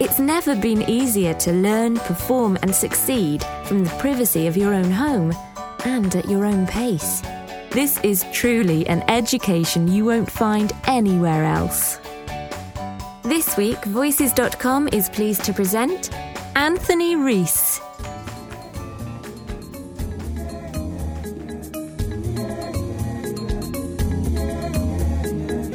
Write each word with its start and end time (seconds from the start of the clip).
It's 0.00 0.20
never 0.20 0.54
been 0.54 0.88
easier 0.88 1.34
to 1.34 1.52
learn, 1.52 1.96
perform, 1.96 2.56
and 2.62 2.72
succeed 2.72 3.42
from 3.64 3.82
the 3.82 3.90
privacy 3.98 4.46
of 4.46 4.56
your 4.56 4.72
own 4.72 4.92
home 4.92 5.34
and 5.84 6.14
at 6.14 6.30
your 6.30 6.44
own 6.44 6.68
pace. 6.68 7.20
This 7.70 7.98
is 8.04 8.24
truly 8.32 8.86
an 8.86 9.02
education 9.08 9.88
you 9.88 10.04
won't 10.04 10.30
find 10.30 10.72
anywhere 10.86 11.44
else. 11.44 11.98
This 13.24 13.56
week, 13.56 13.84
Voices.com 13.86 14.88
is 14.92 15.08
pleased 15.08 15.42
to 15.46 15.52
present 15.52 16.14
Anthony 16.54 17.16
Reese. 17.16 17.80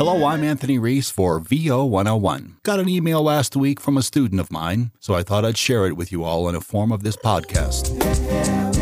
Hello, 0.05 0.25
I'm 0.25 0.43
Anthony 0.43 0.77
Reese 0.77 1.09
for 1.09 1.39
VO 1.39 1.85
101. 1.85 2.57
Got 2.63 2.81
an 2.81 2.89
email 2.89 3.23
last 3.23 3.55
week 3.55 3.79
from 3.79 3.95
a 3.95 4.03
student 4.03 4.41
of 4.41 4.51
mine, 4.51 4.91
so 4.99 5.13
I 5.13 5.23
thought 5.23 5.45
I'd 5.45 5.57
share 5.57 5.87
it 5.87 5.95
with 5.95 6.11
you 6.11 6.25
all 6.25 6.49
in 6.49 6.55
a 6.55 6.59
form 6.59 6.91
of 6.91 7.03
this 7.03 7.15
podcast. 7.15 8.72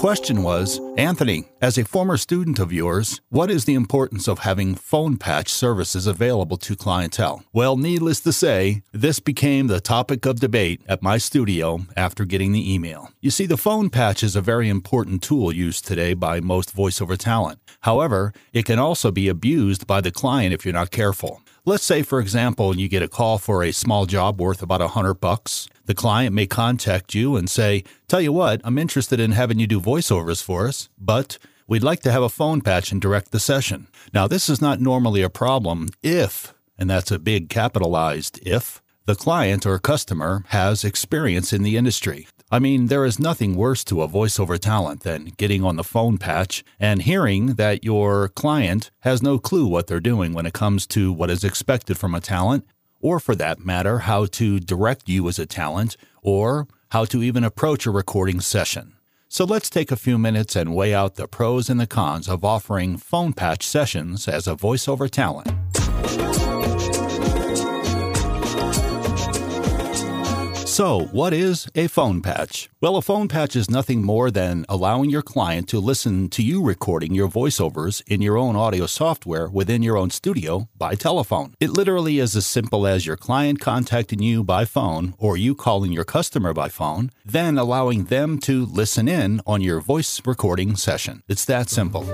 Question 0.00 0.42
was 0.42 0.80
Anthony, 0.96 1.44
as 1.60 1.76
a 1.76 1.84
former 1.84 2.16
student 2.16 2.58
of 2.58 2.72
yours, 2.72 3.20
what 3.28 3.50
is 3.50 3.66
the 3.66 3.74
importance 3.74 4.26
of 4.28 4.38
having 4.38 4.74
phone 4.74 5.18
patch 5.18 5.50
services 5.52 6.06
available 6.06 6.56
to 6.56 6.74
clientele? 6.74 7.44
Well, 7.52 7.76
needless 7.76 8.20
to 8.20 8.32
say, 8.32 8.82
this 8.92 9.20
became 9.20 9.66
the 9.66 9.78
topic 9.78 10.24
of 10.24 10.40
debate 10.40 10.80
at 10.88 11.02
my 11.02 11.18
studio 11.18 11.80
after 11.98 12.24
getting 12.24 12.52
the 12.52 12.72
email. 12.74 13.10
You 13.20 13.30
see, 13.30 13.44
the 13.44 13.58
phone 13.58 13.90
patch 13.90 14.22
is 14.22 14.34
a 14.34 14.40
very 14.40 14.70
important 14.70 15.22
tool 15.22 15.52
used 15.52 15.86
today 15.86 16.14
by 16.14 16.40
most 16.40 16.74
voiceover 16.74 17.18
talent. 17.18 17.58
However, 17.80 18.32
it 18.54 18.64
can 18.64 18.78
also 18.78 19.10
be 19.10 19.28
abused 19.28 19.86
by 19.86 20.00
the 20.00 20.10
client 20.10 20.54
if 20.54 20.64
you're 20.64 20.72
not 20.72 20.90
careful. 20.90 21.42
Let's 21.70 21.84
say, 21.84 22.02
for 22.02 22.18
example, 22.18 22.76
you 22.76 22.88
get 22.88 23.00
a 23.00 23.06
call 23.06 23.38
for 23.38 23.62
a 23.62 23.70
small 23.70 24.04
job 24.04 24.40
worth 24.40 24.60
about 24.60 24.80
a 24.80 24.88
hundred 24.88 25.20
bucks. 25.20 25.68
The 25.84 25.94
client 25.94 26.34
may 26.34 26.48
contact 26.48 27.14
you 27.14 27.36
and 27.36 27.48
say, 27.48 27.84
Tell 28.08 28.20
you 28.20 28.32
what, 28.32 28.60
I'm 28.64 28.76
interested 28.76 29.20
in 29.20 29.30
having 29.30 29.60
you 29.60 29.68
do 29.68 29.80
voiceovers 29.80 30.42
for 30.42 30.66
us, 30.66 30.88
but 30.98 31.38
we'd 31.68 31.84
like 31.84 32.00
to 32.00 32.10
have 32.10 32.24
a 32.24 32.28
phone 32.28 32.60
patch 32.60 32.90
and 32.90 33.00
direct 33.00 33.30
the 33.30 33.38
session. 33.38 33.86
Now, 34.12 34.26
this 34.26 34.48
is 34.48 34.60
not 34.60 34.80
normally 34.80 35.22
a 35.22 35.30
problem 35.30 35.86
if, 36.02 36.52
and 36.76 36.90
that's 36.90 37.12
a 37.12 37.20
big 37.20 37.48
capitalized 37.48 38.40
if, 38.44 38.82
the 39.06 39.14
client 39.14 39.64
or 39.64 39.78
customer 39.78 40.42
has 40.48 40.82
experience 40.82 41.52
in 41.52 41.62
the 41.62 41.76
industry. 41.76 42.26
I 42.52 42.58
mean, 42.58 42.88
there 42.88 43.04
is 43.04 43.20
nothing 43.20 43.54
worse 43.54 43.84
to 43.84 44.02
a 44.02 44.08
voiceover 44.08 44.58
talent 44.58 45.04
than 45.04 45.26
getting 45.36 45.62
on 45.62 45.76
the 45.76 45.84
phone 45.84 46.18
patch 46.18 46.64
and 46.80 47.02
hearing 47.02 47.54
that 47.54 47.84
your 47.84 48.26
client 48.26 48.90
has 49.00 49.22
no 49.22 49.38
clue 49.38 49.68
what 49.68 49.86
they're 49.86 50.00
doing 50.00 50.32
when 50.32 50.46
it 50.46 50.52
comes 50.52 50.84
to 50.88 51.12
what 51.12 51.30
is 51.30 51.44
expected 51.44 51.96
from 51.96 52.12
a 52.12 52.20
talent, 52.20 52.66
or 53.00 53.20
for 53.20 53.36
that 53.36 53.60
matter, 53.60 54.00
how 54.00 54.26
to 54.26 54.58
direct 54.58 55.08
you 55.08 55.28
as 55.28 55.38
a 55.38 55.46
talent, 55.46 55.96
or 56.22 56.66
how 56.90 57.04
to 57.04 57.22
even 57.22 57.44
approach 57.44 57.86
a 57.86 57.90
recording 57.92 58.40
session. 58.40 58.94
So 59.28 59.44
let's 59.44 59.70
take 59.70 59.92
a 59.92 59.96
few 59.96 60.18
minutes 60.18 60.56
and 60.56 60.74
weigh 60.74 60.92
out 60.92 61.14
the 61.14 61.28
pros 61.28 61.70
and 61.70 61.78
the 61.78 61.86
cons 61.86 62.28
of 62.28 62.44
offering 62.44 62.96
phone 62.96 63.32
patch 63.32 63.64
sessions 63.64 64.26
as 64.26 64.48
a 64.48 64.56
voiceover 64.56 65.08
talent. 65.08 65.79
So, 70.70 71.00
what 71.06 71.32
is 71.32 71.66
a 71.74 71.88
phone 71.88 72.22
patch? 72.22 72.70
Well, 72.80 72.94
a 72.94 73.02
phone 73.02 73.26
patch 73.26 73.56
is 73.56 73.68
nothing 73.68 74.04
more 74.04 74.30
than 74.30 74.64
allowing 74.68 75.10
your 75.10 75.20
client 75.20 75.68
to 75.70 75.80
listen 75.80 76.28
to 76.28 76.44
you 76.44 76.62
recording 76.62 77.12
your 77.12 77.28
voiceovers 77.28 78.02
in 78.06 78.22
your 78.22 78.38
own 78.38 78.54
audio 78.54 78.86
software 78.86 79.48
within 79.48 79.82
your 79.82 79.96
own 79.96 80.10
studio 80.10 80.68
by 80.78 80.94
telephone. 80.94 81.54
It 81.58 81.70
literally 81.70 82.20
is 82.20 82.36
as 82.36 82.46
simple 82.46 82.86
as 82.86 83.04
your 83.04 83.16
client 83.16 83.58
contacting 83.58 84.22
you 84.22 84.44
by 84.44 84.64
phone 84.64 85.14
or 85.18 85.36
you 85.36 85.56
calling 85.56 85.90
your 85.90 86.04
customer 86.04 86.54
by 86.54 86.68
phone, 86.68 87.10
then 87.24 87.58
allowing 87.58 88.04
them 88.04 88.38
to 88.38 88.64
listen 88.64 89.08
in 89.08 89.40
on 89.44 89.62
your 89.62 89.80
voice 89.80 90.22
recording 90.24 90.76
session. 90.76 91.24
It's 91.26 91.46
that 91.46 91.68
simple. 91.68 92.04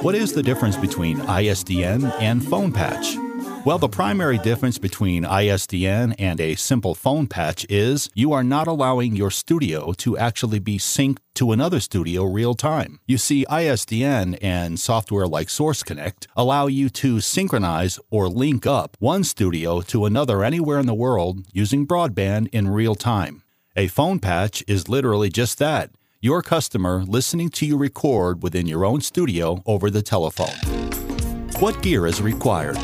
What 0.00 0.14
is 0.14 0.32
the 0.32 0.42
difference 0.42 0.78
between 0.78 1.18
ISDN 1.18 2.10
and 2.18 2.42
phone 2.42 2.72
patch? 2.72 3.18
Well, 3.66 3.78
the 3.78 3.88
primary 3.88 4.38
difference 4.38 4.78
between 4.78 5.24
ISDN 5.24 6.14
and 6.20 6.40
a 6.40 6.54
simple 6.54 6.94
phone 6.94 7.26
patch 7.26 7.66
is 7.68 8.08
you 8.14 8.32
are 8.32 8.44
not 8.44 8.68
allowing 8.68 9.16
your 9.16 9.32
studio 9.32 9.92
to 9.94 10.16
actually 10.16 10.60
be 10.60 10.78
synced 10.78 11.18
to 11.34 11.50
another 11.50 11.80
studio 11.80 12.22
real 12.22 12.54
time. 12.54 13.00
You 13.08 13.18
see, 13.18 13.44
ISDN 13.46 14.38
and 14.40 14.78
software 14.78 15.26
like 15.26 15.50
Source 15.50 15.82
Connect 15.82 16.28
allow 16.36 16.68
you 16.68 16.88
to 16.90 17.18
synchronize 17.18 17.98
or 18.08 18.28
link 18.28 18.68
up 18.68 18.96
one 19.00 19.24
studio 19.24 19.80
to 19.80 20.04
another 20.04 20.44
anywhere 20.44 20.78
in 20.78 20.86
the 20.86 20.94
world 20.94 21.44
using 21.52 21.88
broadband 21.88 22.46
in 22.52 22.68
real 22.68 22.94
time. 22.94 23.42
A 23.74 23.88
phone 23.88 24.20
patch 24.20 24.62
is 24.68 24.88
literally 24.88 25.28
just 25.28 25.58
that 25.58 25.90
your 26.20 26.40
customer 26.40 27.02
listening 27.02 27.48
to 27.48 27.66
you 27.66 27.76
record 27.76 28.44
within 28.44 28.68
your 28.68 28.84
own 28.84 29.00
studio 29.00 29.60
over 29.66 29.90
the 29.90 30.02
telephone. 30.02 30.54
What 31.58 31.82
gear 31.82 32.06
is 32.06 32.22
required? 32.22 32.78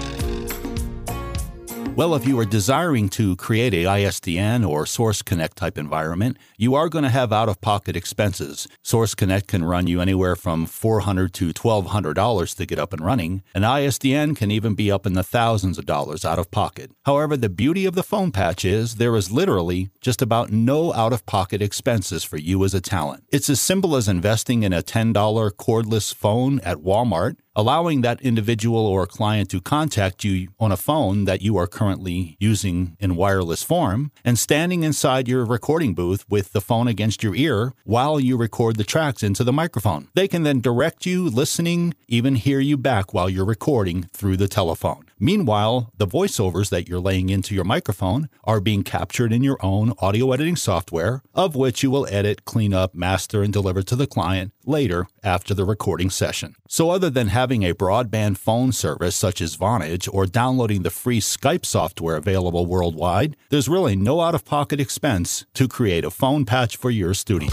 Well, 1.94 2.14
if 2.14 2.26
you 2.26 2.38
are 2.40 2.46
desiring 2.46 3.10
to 3.10 3.36
create 3.36 3.74
a 3.74 3.84
ISDN 3.84 4.66
or 4.66 4.86
Source 4.86 5.20
Connect 5.20 5.58
type 5.58 5.76
environment, 5.76 6.38
you 6.56 6.74
are 6.74 6.88
going 6.88 7.04
to 7.04 7.10
have 7.10 7.34
out 7.34 7.50
of 7.50 7.60
pocket 7.60 7.96
expenses. 7.96 8.66
Source 8.82 9.14
Connect 9.14 9.46
can 9.46 9.62
run 9.62 9.86
you 9.86 10.00
anywhere 10.00 10.34
from 10.34 10.66
$400 10.66 11.30
to 11.32 11.52
$1,200 11.52 12.56
to 12.56 12.66
get 12.66 12.78
up 12.78 12.94
and 12.94 13.04
running. 13.04 13.42
An 13.54 13.60
ISDN 13.60 14.34
can 14.34 14.50
even 14.50 14.74
be 14.74 14.90
up 14.90 15.04
in 15.04 15.12
the 15.12 15.22
thousands 15.22 15.76
of 15.76 15.84
dollars 15.84 16.24
out 16.24 16.38
of 16.38 16.50
pocket. 16.50 16.90
However, 17.04 17.36
the 17.36 17.50
beauty 17.50 17.84
of 17.84 17.94
the 17.94 18.02
phone 18.02 18.32
patch 18.32 18.64
is 18.64 18.94
there 18.94 19.14
is 19.14 19.30
literally 19.30 19.90
just 20.00 20.22
about 20.22 20.50
no 20.50 20.94
out 20.94 21.12
of 21.12 21.26
pocket 21.26 21.60
expenses 21.60 22.24
for 22.24 22.38
you 22.38 22.64
as 22.64 22.72
a 22.72 22.80
talent. 22.80 23.24
It's 23.30 23.50
as 23.50 23.60
simple 23.60 23.96
as 23.96 24.08
investing 24.08 24.62
in 24.62 24.72
a 24.72 24.82
$10 24.82 25.12
cordless 25.52 26.14
phone 26.14 26.58
at 26.60 26.78
Walmart 26.78 27.36
allowing 27.54 28.00
that 28.00 28.20
individual 28.22 28.86
or 28.86 29.06
client 29.06 29.50
to 29.50 29.60
contact 29.60 30.24
you 30.24 30.48
on 30.58 30.72
a 30.72 30.76
phone 30.76 31.24
that 31.24 31.42
you 31.42 31.56
are 31.56 31.66
currently 31.66 32.36
using 32.40 32.96
in 32.98 33.16
wireless 33.16 33.62
form 33.62 34.10
and 34.24 34.38
standing 34.38 34.82
inside 34.82 35.28
your 35.28 35.44
recording 35.44 35.94
booth 35.94 36.24
with 36.28 36.52
the 36.52 36.60
phone 36.60 36.88
against 36.88 37.22
your 37.22 37.34
ear 37.34 37.74
while 37.84 38.18
you 38.18 38.36
record 38.36 38.76
the 38.76 38.84
tracks 38.84 39.22
into 39.22 39.44
the 39.44 39.52
microphone. 39.52 40.08
They 40.14 40.28
can 40.28 40.42
then 40.42 40.60
direct 40.60 41.06
you, 41.06 41.28
listening, 41.28 41.94
even 42.08 42.36
hear 42.36 42.60
you 42.60 42.76
back 42.76 43.12
while 43.12 43.28
you're 43.28 43.44
recording 43.44 44.04
through 44.12 44.36
the 44.36 44.48
telephone. 44.48 45.04
Meanwhile, 45.22 45.92
the 45.96 46.06
voiceovers 46.08 46.68
that 46.70 46.88
you're 46.88 46.98
laying 46.98 47.30
into 47.30 47.54
your 47.54 47.62
microphone 47.62 48.28
are 48.42 48.60
being 48.60 48.82
captured 48.82 49.32
in 49.32 49.44
your 49.44 49.56
own 49.64 49.92
audio 49.98 50.32
editing 50.32 50.56
software, 50.56 51.22
of 51.32 51.54
which 51.54 51.84
you 51.84 51.92
will 51.92 52.08
edit, 52.10 52.44
clean 52.44 52.74
up, 52.74 52.92
master, 52.92 53.44
and 53.44 53.52
deliver 53.52 53.84
to 53.84 53.94
the 53.94 54.08
client 54.08 54.50
later 54.66 55.06
after 55.22 55.54
the 55.54 55.64
recording 55.64 56.10
session. 56.10 56.56
So, 56.66 56.90
other 56.90 57.08
than 57.08 57.28
having 57.28 57.62
a 57.62 57.72
broadband 57.72 58.36
phone 58.36 58.72
service 58.72 59.14
such 59.14 59.40
as 59.40 59.56
Vonage 59.56 60.12
or 60.12 60.26
downloading 60.26 60.82
the 60.82 60.90
free 60.90 61.20
Skype 61.20 61.64
software 61.64 62.16
available 62.16 62.66
worldwide, 62.66 63.36
there's 63.50 63.68
really 63.68 63.94
no 63.94 64.20
out 64.22 64.34
of 64.34 64.44
pocket 64.44 64.80
expense 64.80 65.46
to 65.54 65.68
create 65.68 66.04
a 66.04 66.10
phone 66.10 66.44
patch 66.44 66.76
for 66.76 66.90
your 66.90 67.14
studio. 67.14 67.50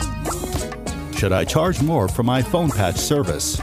Should 1.15 1.33
I 1.33 1.45
charge 1.45 1.83
more 1.83 2.07
for 2.07 2.23
my 2.23 2.41
phone 2.41 2.71
patch 2.71 2.97
service? 2.97 3.61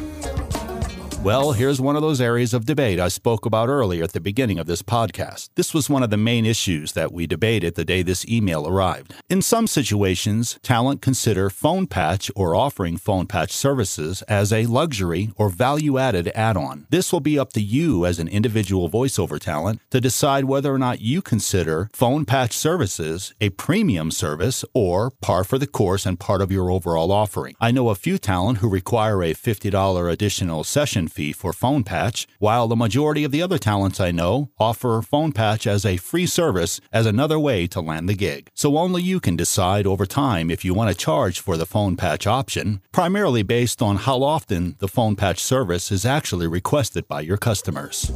Well, 1.23 1.53
here's 1.53 1.81
one 1.81 1.97
of 1.97 2.03
those 2.03 2.21
areas 2.21 2.55
of 2.55 2.67
debate 2.67 3.01
I 3.01 3.09
spoke 3.09 3.47
about 3.47 3.69
earlier 3.69 4.05
at 4.05 4.13
the 4.13 4.21
beginning 4.21 4.61
of 4.61 4.69
this 4.69 4.83
podcast. 4.83 5.49
This 5.57 5.75
was 5.75 5.91
one 5.91 6.05
of 6.05 6.11
the 6.11 6.17
main 6.17 6.47
issues 6.47 6.93
that 6.93 7.11
we 7.11 7.27
debated 7.27 7.75
the 7.75 7.85
day 7.85 8.03
this 8.03 8.25
email 8.29 8.69
arrived. 8.69 9.13
In 9.29 9.43
some 9.43 9.67
situations, 9.67 10.61
talent 10.63 11.03
consider 11.03 11.51
phone 11.51 11.89
patch 11.89 12.31
or 12.37 12.55
offering 12.55 12.97
phone 12.97 13.27
patch 13.27 13.51
services 13.51 14.23
as 14.23 14.53
a 14.53 14.67
luxury 14.67 15.33
or 15.35 15.49
value 15.49 15.99
added 15.99 16.31
add 16.37 16.57
on. 16.57 16.87
This 16.91 17.13
will 17.13 17.21
be 17.21 17.41
up 17.41 17.53
to 17.55 17.61
you 17.61 18.07
as 18.07 18.21
an 18.21 18.29
individual 18.29 18.89
voiceover 18.89 19.41
talent 19.41 19.81
to 19.91 20.01
decide 20.01 20.45
whether 20.45 20.73
or 20.73 20.79
not 20.79 21.01
you 21.01 21.23
consider 21.23 21.91
phone 21.93 22.25
patch 22.25 22.53
services 22.53 23.35
a 23.41 23.49
premium 23.51 24.13
service 24.13 24.65
or 24.75 25.11
par 25.11 25.43
for 25.43 25.59
the 25.59 25.67
course 25.67 26.07
and 26.07 26.21
part 26.21 26.41
of 26.41 26.53
your 26.53 26.71
overall 26.71 27.11
offering. 27.11 27.57
I 27.61 27.73
know 27.73 27.89
a 27.89 27.97
few 27.97 28.17
talent 28.17 28.59
who 28.59 28.69
require 28.69 29.25
a 29.25 29.35
$50 29.35 30.13
additional 30.13 30.63
session 30.63 31.06
subscription 31.07 31.27
fee 31.27 31.33
for 31.33 31.53
Phone 31.53 31.85
Patch, 31.85 32.27
while 32.39 32.69
the 32.69 32.77
majority 32.77 33.25
of 33.25 33.33
the 33.33 33.43
other 33.43 33.59
talents 33.59 34.01
I 34.01 34.13
know 34.13 34.49
offer 34.59 35.03
Phone 35.03 35.33
Patch 35.33 35.67
as 35.67 35.85
a 35.85 35.97
free 35.97 36.27
service 36.27 36.81
as 36.93 37.07
another 37.07 37.39
way 37.39 37.67
to 37.69 37.81
land 37.81 38.09
the 38.09 38.15
gig. 38.15 38.49
So 38.55 38.77
only 38.77 39.03
you 39.03 39.21
can 39.21 39.37
decide 39.37 39.87
over 39.87 40.07
time 40.07 40.51
if 40.51 40.65
you 40.65 40.75
want 40.75 40.91
to 40.91 41.05
charge 41.05 41.41
for 41.41 41.57
the 41.57 41.67
Phone 41.67 41.97
Patch 41.97 42.27
option, 42.27 42.81
primarily 42.93 43.43
based 43.43 43.83
on 43.83 43.97
how 43.97 44.23
often 44.23 44.77
the 44.79 44.89
Phone 44.89 45.17
Patch 45.17 45.41
service 45.41 45.93
is 45.93 46.05
actually 46.05 46.47
requested 46.47 47.07
by 47.09 47.23
your 47.23 47.39
customers. 47.39 48.13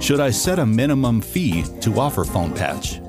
Should 0.00 0.20
I 0.20 0.30
set 0.30 0.58
a 0.58 0.66
minimum 0.66 1.20
fee 1.20 1.64
to 1.80 2.00
offer 2.00 2.24
Phone 2.24 2.54
Patch? 2.54 3.00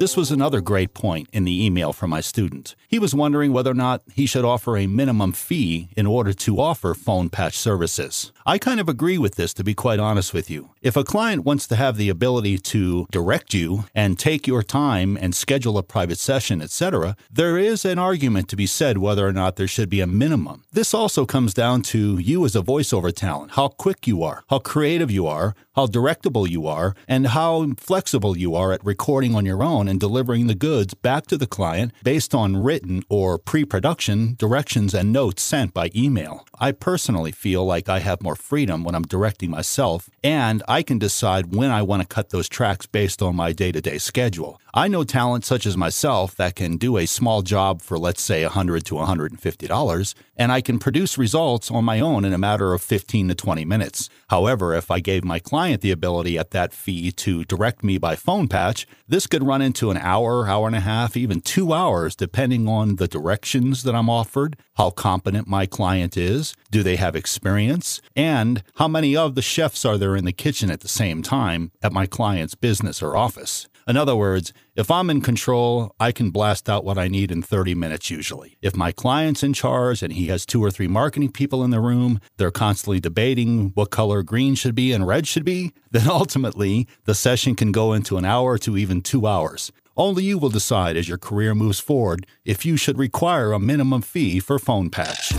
This 0.00 0.16
was 0.16 0.30
another 0.30 0.62
great 0.62 0.94
point 0.94 1.28
in 1.30 1.44
the 1.44 1.62
email 1.62 1.92
from 1.92 2.08
my 2.08 2.22
student. 2.22 2.74
He 2.88 2.98
was 2.98 3.14
wondering 3.14 3.52
whether 3.52 3.72
or 3.72 3.74
not 3.74 4.00
he 4.10 4.24
should 4.24 4.46
offer 4.46 4.78
a 4.78 4.86
minimum 4.86 5.32
fee 5.32 5.90
in 5.94 6.06
order 6.06 6.32
to 6.32 6.58
offer 6.58 6.94
phone 6.94 7.28
patch 7.28 7.58
services. 7.58 8.32
I 8.50 8.58
kind 8.58 8.80
of 8.80 8.88
agree 8.88 9.16
with 9.16 9.36
this, 9.36 9.54
to 9.54 9.62
be 9.62 9.74
quite 9.74 10.00
honest 10.00 10.34
with 10.34 10.50
you. 10.50 10.70
If 10.82 10.96
a 10.96 11.04
client 11.04 11.44
wants 11.44 11.68
to 11.68 11.76
have 11.76 11.96
the 11.96 12.08
ability 12.08 12.58
to 12.58 13.06
direct 13.12 13.54
you 13.54 13.84
and 13.94 14.18
take 14.18 14.48
your 14.48 14.64
time 14.64 15.16
and 15.16 15.36
schedule 15.36 15.78
a 15.78 15.84
private 15.84 16.18
session, 16.18 16.60
etc., 16.60 17.14
there 17.30 17.56
is 17.56 17.84
an 17.84 18.00
argument 18.00 18.48
to 18.48 18.56
be 18.56 18.66
said 18.66 18.98
whether 18.98 19.24
or 19.24 19.32
not 19.32 19.54
there 19.54 19.68
should 19.68 19.88
be 19.88 20.00
a 20.00 20.06
minimum. 20.08 20.64
This 20.72 20.92
also 20.92 21.24
comes 21.24 21.54
down 21.54 21.82
to 21.94 22.18
you 22.18 22.44
as 22.44 22.56
a 22.56 22.60
voiceover 22.60 23.14
talent, 23.14 23.52
how 23.52 23.68
quick 23.68 24.08
you 24.08 24.24
are, 24.24 24.42
how 24.48 24.58
creative 24.58 25.12
you 25.12 25.28
are, 25.28 25.54
how 25.76 25.86
directable 25.86 26.48
you 26.48 26.66
are, 26.66 26.94
and 27.06 27.28
how 27.28 27.72
flexible 27.76 28.36
you 28.36 28.56
are 28.56 28.72
at 28.72 28.84
recording 28.84 29.34
on 29.34 29.46
your 29.46 29.62
own 29.62 29.86
and 29.86 30.00
delivering 30.00 30.48
the 30.48 30.54
goods 30.54 30.94
back 30.94 31.26
to 31.26 31.36
the 31.36 31.46
client 31.46 31.92
based 32.02 32.34
on 32.34 32.56
written 32.56 33.02
or 33.08 33.38
pre 33.38 33.64
production 33.64 34.34
directions 34.38 34.92
and 34.92 35.12
notes 35.12 35.42
sent 35.42 35.72
by 35.72 35.88
email. 35.94 36.44
I 36.58 36.72
personally 36.72 37.32
feel 37.32 37.64
like 37.64 37.88
I 37.88 38.00
have 38.00 38.22
more 38.22 38.36
freedom 38.40 38.84
when 38.84 38.94
I'm 38.94 39.02
directing 39.02 39.50
myself, 39.50 40.10
and 40.24 40.62
I 40.66 40.82
can 40.82 40.98
decide 40.98 41.54
when 41.54 41.70
I 41.70 41.82
want 41.82 42.02
to 42.02 42.08
cut 42.08 42.30
those 42.30 42.48
tracks 42.48 42.86
based 42.86 43.22
on 43.22 43.36
my 43.36 43.52
day 43.52 43.72
to 43.72 43.80
day 43.80 43.98
schedule. 43.98 44.60
I 44.72 44.88
know 44.88 45.02
talent 45.02 45.44
such 45.44 45.66
as 45.66 45.76
myself 45.76 46.36
that 46.36 46.54
can 46.54 46.76
do 46.76 46.96
a 46.96 47.06
small 47.06 47.42
job 47.42 47.82
for, 47.82 47.98
let's 47.98 48.22
say, 48.22 48.44
100 48.44 48.84
to 48.86 48.94
$150, 48.94 50.14
and 50.36 50.52
I 50.52 50.60
can 50.60 50.78
produce 50.78 51.18
results 51.18 51.70
on 51.70 51.84
my 51.84 52.00
own 52.00 52.24
in 52.24 52.32
a 52.32 52.38
matter 52.38 52.72
of 52.72 52.80
15 52.80 53.28
to 53.28 53.34
20 53.34 53.64
minutes. 53.64 54.08
However, 54.28 54.74
if 54.74 54.90
I 54.90 55.00
gave 55.00 55.24
my 55.24 55.38
client 55.38 55.80
the 55.80 55.90
ability 55.90 56.38
at 56.38 56.52
that 56.52 56.72
fee 56.72 57.10
to 57.12 57.44
direct 57.44 57.82
me 57.82 57.98
by 57.98 58.14
phone 58.14 58.46
patch, 58.46 58.86
this 59.08 59.26
could 59.26 59.42
run 59.42 59.60
into 59.60 59.90
an 59.90 59.96
hour, 59.96 60.48
hour 60.48 60.66
and 60.66 60.76
a 60.76 60.80
half, 60.80 61.16
even 61.16 61.40
two 61.40 61.72
hours, 61.72 62.14
depending 62.14 62.68
on 62.68 62.96
the 62.96 63.08
directions 63.08 63.82
that 63.82 63.94
I'm 63.94 64.08
offered, 64.08 64.56
how 64.74 64.90
competent 64.90 65.48
my 65.48 65.66
client 65.66 66.16
is, 66.16 66.54
do 66.70 66.82
they 66.82 66.96
have 66.96 67.16
experience, 67.16 68.00
and 68.20 68.62
how 68.74 68.86
many 68.86 69.16
of 69.16 69.34
the 69.34 69.40
chefs 69.40 69.82
are 69.86 69.96
there 69.96 70.14
in 70.14 70.26
the 70.26 70.32
kitchen 70.32 70.70
at 70.70 70.80
the 70.80 70.88
same 70.88 71.22
time 71.22 71.72
at 71.80 71.90
my 71.90 72.04
client's 72.04 72.54
business 72.54 73.00
or 73.00 73.16
office. 73.16 73.66
In 73.88 73.96
other 73.96 74.14
words, 74.14 74.52
if 74.76 74.90
I'm 74.90 75.08
in 75.08 75.22
control, 75.22 75.94
I 75.98 76.12
can 76.12 76.30
blast 76.30 76.68
out 76.68 76.84
what 76.84 76.98
I 76.98 77.08
need 77.08 77.32
in 77.32 77.40
30 77.40 77.74
minutes 77.74 78.10
usually. 78.10 78.58
If 78.60 78.76
my 78.76 78.92
client's 78.92 79.42
in 79.42 79.54
charge 79.54 80.02
and 80.02 80.12
he 80.12 80.26
has 80.26 80.44
two 80.44 80.62
or 80.62 80.70
three 80.70 80.86
marketing 80.86 81.32
people 81.32 81.64
in 81.64 81.70
the 81.70 81.80
room, 81.80 82.20
they're 82.36 82.50
constantly 82.50 83.00
debating 83.00 83.70
what 83.70 83.90
color 83.90 84.22
green 84.22 84.54
should 84.54 84.74
be 84.74 84.92
and 84.92 85.06
red 85.06 85.26
should 85.26 85.46
be, 85.46 85.72
then 85.90 86.10
ultimately 86.10 86.86
the 87.06 87.14
session 87.14 87.54
can 87.54 87.72
go 87.72 87.94
into 87.94 88.18
an 88.18 88.26
hour 88.26 88.58
to 88.58 88.76
even 88.76 89.00
two 89.00 89.26
hours. 89.26 89.72
Only 89.96 90.24
you 90.24 90.36
will 90.36 90.50
decide 90.50 90.98
as 90.98 91.08
your 91.08 91.18
career 91.18 91.54
moves 91.54 91.80
forward 91.80 92.26
if 92.44 92.66
you 92.66 92.76
should 92.76 92.98
require 92.98 93.52
a 93.52 93.58
minimum 93.58 94.02
fee 94.02 94.40
for 94.40 94.58
phone 94.58 94.90
patch. 94.90 95.32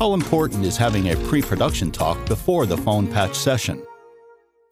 How 0.00 0.14
important 0.14 0.64
is 0.64 0.78
having 0.78 1.10
a 1.10 1.16
pre 1.28 1.42
production 1.42 1.90
talk 1.90 2.24
before 2.24 2.64
the 2.64 2.78
phone 2.78 3.06
patch 3.06 3.34
session? 3.34 3.84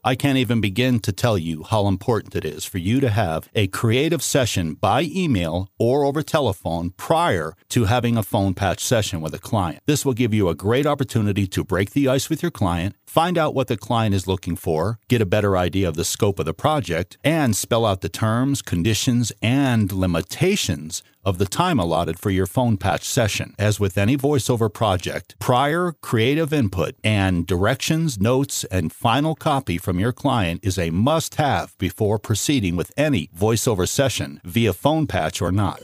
I 0.03 0.15
can't 0.15 0.39
even 0.39 0.63
begin 0.63 1.01
to 1.01 1.13
tell 1.13 1.37
you 1.37 1.65
how 1.65 1.87
important 1.87 2.35
it 2.35 2.47
is 2.47 2.65
for 2.65 2.79
you 2.79 2.99
to 3.01 3.11
have 3.11 3.51
a 3.55 3.67
creative 3.67 4.23
session 4.23 4.73
by 4.73 5.03
email 5.03 5.69
or 5.79 6.07
over 6.07 6.23
telephone 6.23 6.93
prior 6.97 7.53
to 7.69 7.85
having 7.85 8.17
a 8.17 8.23
phone 8.23 8.55
patch 8.55 8.83
session 8.83 9.21
with 9.21 9.35
a 9.35 9.39
client. 9.39 9.83
This 9.85 10.07
will 10.07 10.15
give 10.15 10.33
you 10.33 10.49
a 10.49 10.55
great 10.55 10.87
opportunity 10.87 11.47
to 11.49 11.63
break 11.63 11.91
the 11.91 12.09
ice 12.09 12.31
with 12.31 12.41
your 12.41 12.51
client, 12.51 12.97
find 13.07 13.37
out 13.37 13.55
what 13.55 13.67
the 13.67 13.77
client 13.77 14.15
is 14.15 14.27
looking 14.27 14.57
for, 14.57 14.99
get 15.09 15.21
a 15.21 15.27
better 15.27 15.59
idea 15.59 15.87
of 15.87 15.97
the 15.97 16.07
scope 16.07 16.39
of 16.39 16.47
the 16.47 16.55
project, 16.55 17.19
and 17.23 17.55
spell 17.55 17.85
out 17.85 18.01
the 18.01 18.09
terms, 18.09 18.63
conditions, 18.63 19.31
and 19.43 19.93
limitations 19.93 21.03
of 21.29 21.37
the 21.37 21.45
time 21.45 21.79
allotted 21.79 22.19
for 22.19 22.31
your 22.31 22.47
phone 22.47 22.79
patch 22.79 23.05
session. 23.05 23.55
As 23.59 23.79
with 23.79 23.99
any 23.99 24.17
voiceover 24.17 24.73
project, 24.73 25.37
prior 25.39 25.93
creative 26.01 26.55
input 26.55 26.95
and 27.05 27.47
directions, 27.47 28.19
notes, 28.19 28.65
and 28.65 28.91
final 28.91 29.35
copy 29.35 29.77
from 29.77 30.01
your 30.01 30.13
client 30.13 30.61
is 30.65 30.79
a 30.79 30.89
must 30.89 31.35
have 31.35 31.77
before 31.77 32.19
proceeding 32.19 32.77
with 32.77 32.93
any 32.97 33.29
voiceover 33.37 33.87
session 33.87 34.41
via 34.43 34.73
phone 34.73 35.07
patch 35.07 35.43
or 35.43 35.53
not. 35.53 35.83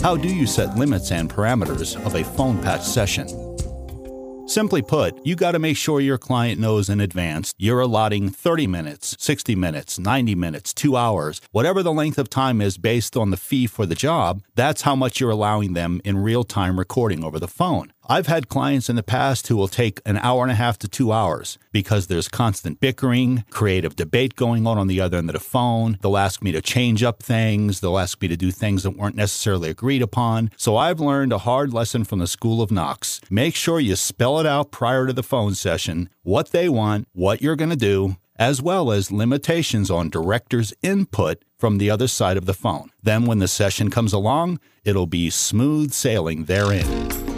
How 0.00 0.16
do 0.16 0.28
you 0.28 0.46
set 0.46 0.78
limits 0.78 1.10
and 1.10 1.28
parameters 1.28 1.96
of 2.06 2.14
a 2.14 2.22
phone 2.22 2.62
patch 2.62 2.84
session? 2.84 3.47
Simply 4.48 4.80
put, 4.80 5.26
you 5.26 5.36
got 5.36 5.52
to 5.52 5.58
make 5.58 5.76
sure 5.76 6.00
your 6.00 6.16
client 6.16 6.58
knows 6.58 6.88
in 6.88 7.00
advance 7.00 7.52
you're 7.58 7.80
allotting 7.80 8.30
30 8.30 8.66
minutes, 8.66 9.14
60 9.18 9.54
minutes, 9.54 9.98
90 9.98 10.34
minutes, 10.36 10.72
two 10.72 10.96
hours, 10.96 11.42
whatever 11.52 11.82
the 11.82 11.92
length 11.92 12.16
of 12.16 12.30
time 12.30 12.62
is 12.62 12.78
based 12.78 13.14
on 13.14 13.28
the 13.28 13.36
fee 13.36 13.66
for 13.66 13.84
the 13.84 13.94
job, 13.94 14.42
that's 14.54 14.82
how 14.82 14.96
much 14.96 15.20
you're 15.20 15.28
allowing 15.28 15.74
them 15.74 16.00
in 16.02 16.16
real 16.16 16.44
time 16.44 16.78
recording 16.78 17.22
over 17.22 17.38
the 17.38 17.46
phone. 17.46 17.92
I've 18.10 18.26
had 18.26 18.48
clients 18.48 18.88
in 18.88 18.96
the 18.96 19.02
past 19.02 19.48
who 19.48 19.56
will 19.56 19.68
take 19.68 20.00
an 20.06 20.16
hour 20.16 20.42
and 20.42 20.50
a 20.50 20.54
half 20.54 20.78
to 20.78 20.88
two 20.88 21.12
hours 21.12 21.58
because 21.72 22.06
there's 22.06 22.26
constant 22.26 22.80
bickering, 22.80 23.44
creative 23.50 23.96
debate 23.96 24.34
going 24.34 24.66
on 24.66 24.78
on 24.78 24.86
the 24.86 24.98
other 24.98 25.18
end 25.18 25.28
of 25.28 25.34
the 25.34 25.40
phone. 25.40 25.98
They'll 26.00 26.16
ask 26.16 26.42
me 26.42 26.50
to 26.52 26.62
change 26.62 27.02
up 27.02 27.22
things. 27.22 27.80
They'll 27.80 27.98
ask 27.98 28.22
me 28.22 28.28
to 28.28 28.36
do 28.36 28.50
things 28.50 28.82
that 28.84 28.96
weren't 28.96 29.14
necessarily 29.14 29.68
agreed 29.68 30.00
upon. 30.00 30.50
So 30.56 30.74
I've 30.74 31.00
learned 31.00 31.34
a 31.34 31.38
hard 31.38 31.74
lesson 31.74 32.04
from 32.04 32.20
the 32.20 32.26
School 32.26 32.62
of 32.62 32.70
Knocks. 32.70 33.20
Make 33.28 33.54
sure 33.54 33.78
you 33.78 33.94
spell 33.94 34.40
it 34.40 34.46
out 34.46 34.70
prior 34.70 35.06
to 35.06 35.12
the 35.12 35.22
phone 35.22 35.54
session 35.54 36.08
what 36.22 36.50
they 36.50 36.70
want, 36.70 37.08
what 37.12 37.42
you're 37.42 37.56
going 37.56 37.68
to 37.68 37.76
do, 37.76 38.16
as 38.36 38.62
well 38.62 38.90
as 38.90 39.12
limitations 39.12 39.90
on 39.90 40.08
director's 40.08 40.72
input 40.80 41.42
from 41.58 41.76
the 41.76 41.90
other 41.90 42.08
side 42.08 42.38
of 42.38 42.46
the 42.46 42.54
phone. 42.54 42.90
Then, 43.02 43.26
when 43.26 43.38
the 43.38 43.48
session 43.48 43.90
comes 43.90 44.14
along, 44.14 44.60
it'll 44.82 45.06
be 45.06 45.28
smooth 45.28 45.92
sailing 45.92 46.44
therein. 46.44 47.37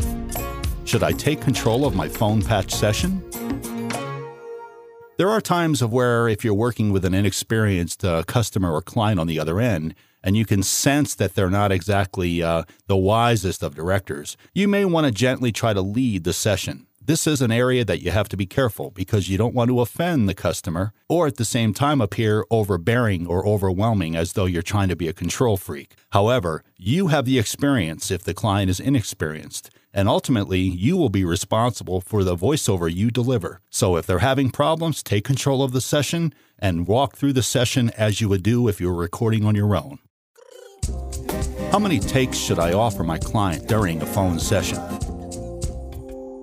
Should 0.90 1.04
I 1.04 1.12
take 1.12 1.40
control 1.40 1.86
of 1.86 1.94
my 1.94 2.08
phone 2.08 2.42
patch 2.42 2.72
session? 2.74 3.22
There 5.18 5.28
are 5.28 5.40
times 5.40 5.82
of 5.82 5.92
where 5.92 6.28
if 6.28 6.44
you're 6.44 6.52
working 6.52 6.90
with 6.90 7.04
an 7.04 7.14
inexperienced 7.14 8.04
uh, 8.04 8.24
customer 8.24 8.72
or 8.72 8.82
client 8.82 9.20
on 9.20 9.28
the 9.28 9.38
other 9.38 9.60
end, 9.60 9.94
and 10.24 10.36
you 10.36 10.44
can 10.44 10.64
sense 10.64 11.14
that 11.14 11.36
they're 11.36 11.48
not 11.48 11.70
exactly 11.70 12.42
uh, 12.42 12.64
the 12.88 12.96
wisest 12.96 13.62
of 13.62 13.76
directors, 13.76 14.36
you 14.52 14.66
may 14.66 14.84
want 14.84 15.06
to 15.06 15.12
gently 15.12 15.52
try 15.52 15.72
to 15.72 15.80
lead 15.80 16.24
the 16.24 16.32
session. 16.32 16.88
This 17.00 17.24
is 17.24 17.40
an 17.40 17.52
area 17.52 17.84
that 17.84 18.02
you 18.02 18.10
have 18.10 18.28
to 18.28 18.36
be 18.36 18.46
careful 18.46 18.90
because 18.90 19.28
you 19.28 19.38
don't 19.38 19.54
want 19.54 19.70
to 19.70 19.80
offend 19.80 20.28
the 20.28 20.34
customer 20.34 20.92
or 21.08 21.28
at 21.28 21.36
the 21.36 21.44
same 21.44 21.72
time 21.72 22.00
appear 22.00 22.44
overbearing 22.50 23.28
or 23.28 23.46
overwhelming 23.46 24.16
as 24.16 24.32
though 24.32 24.46
you're 24.46 24.60
trying 24.60 24.88
to 24.88 24.96
be 24.96 25.06
a 25.06 25.12
control 25.12 25.56
freak. 25.56 25.94
However, 26.10 26.64
you 26.76 27.06
have 27.08 27.26
the 27.26 27.38
experience 27.38 28.10
if 28.10 28.24
the 28.24 28.34
client 28.34 28.70
is 28.70 28.80
inexperienced 28.80 29.70
and 29.92 30.08
ultimately 30.08 30.60
you 30.60 30.96
will 30.96 31.08
be 31.08 31.24
responsible 31.24 32.00
for 32.00 32.24
the 32.24 32.36
voiceover 32.36 32.92
you 32.92 33.10
deliver. 33.10 33.60
So 33.70 33.96
if 33.96 34.06
they're 34.06 34.20
having 34.20 34.50
problems, 34.50 35.02
take 35.02 35.24
control 35.24 35.62
of 35.62 35.72
the 35.72 35.80
session 35.80 36.34
and 36.58 36.86
walk 36.86 37.16
through 37.16 37.32
the 37.32 37.42
session 37.42 37.90
as 37.96 38.20
you 38.20 38.28
would 38.28 38.42
do 38.42 38.68
if 38.68 38.80
you 38.80 38.88
were 38.88 39.00
recording 39.00 39.44
on 39.44 39.54
your 39.54 39.76
own. 39.76 39.98
How 41.72 41.78
many 41.78 41.98
takes 42.00 42.36
should 42.36 42.58
I 42.58 42.72
offer 42.72 43.04
my 43.04 43.18
client 43.18 43.68
during 43.68 44.02
a 44.02 44.06
phone 44.06 44.38
session? 44.38 44.78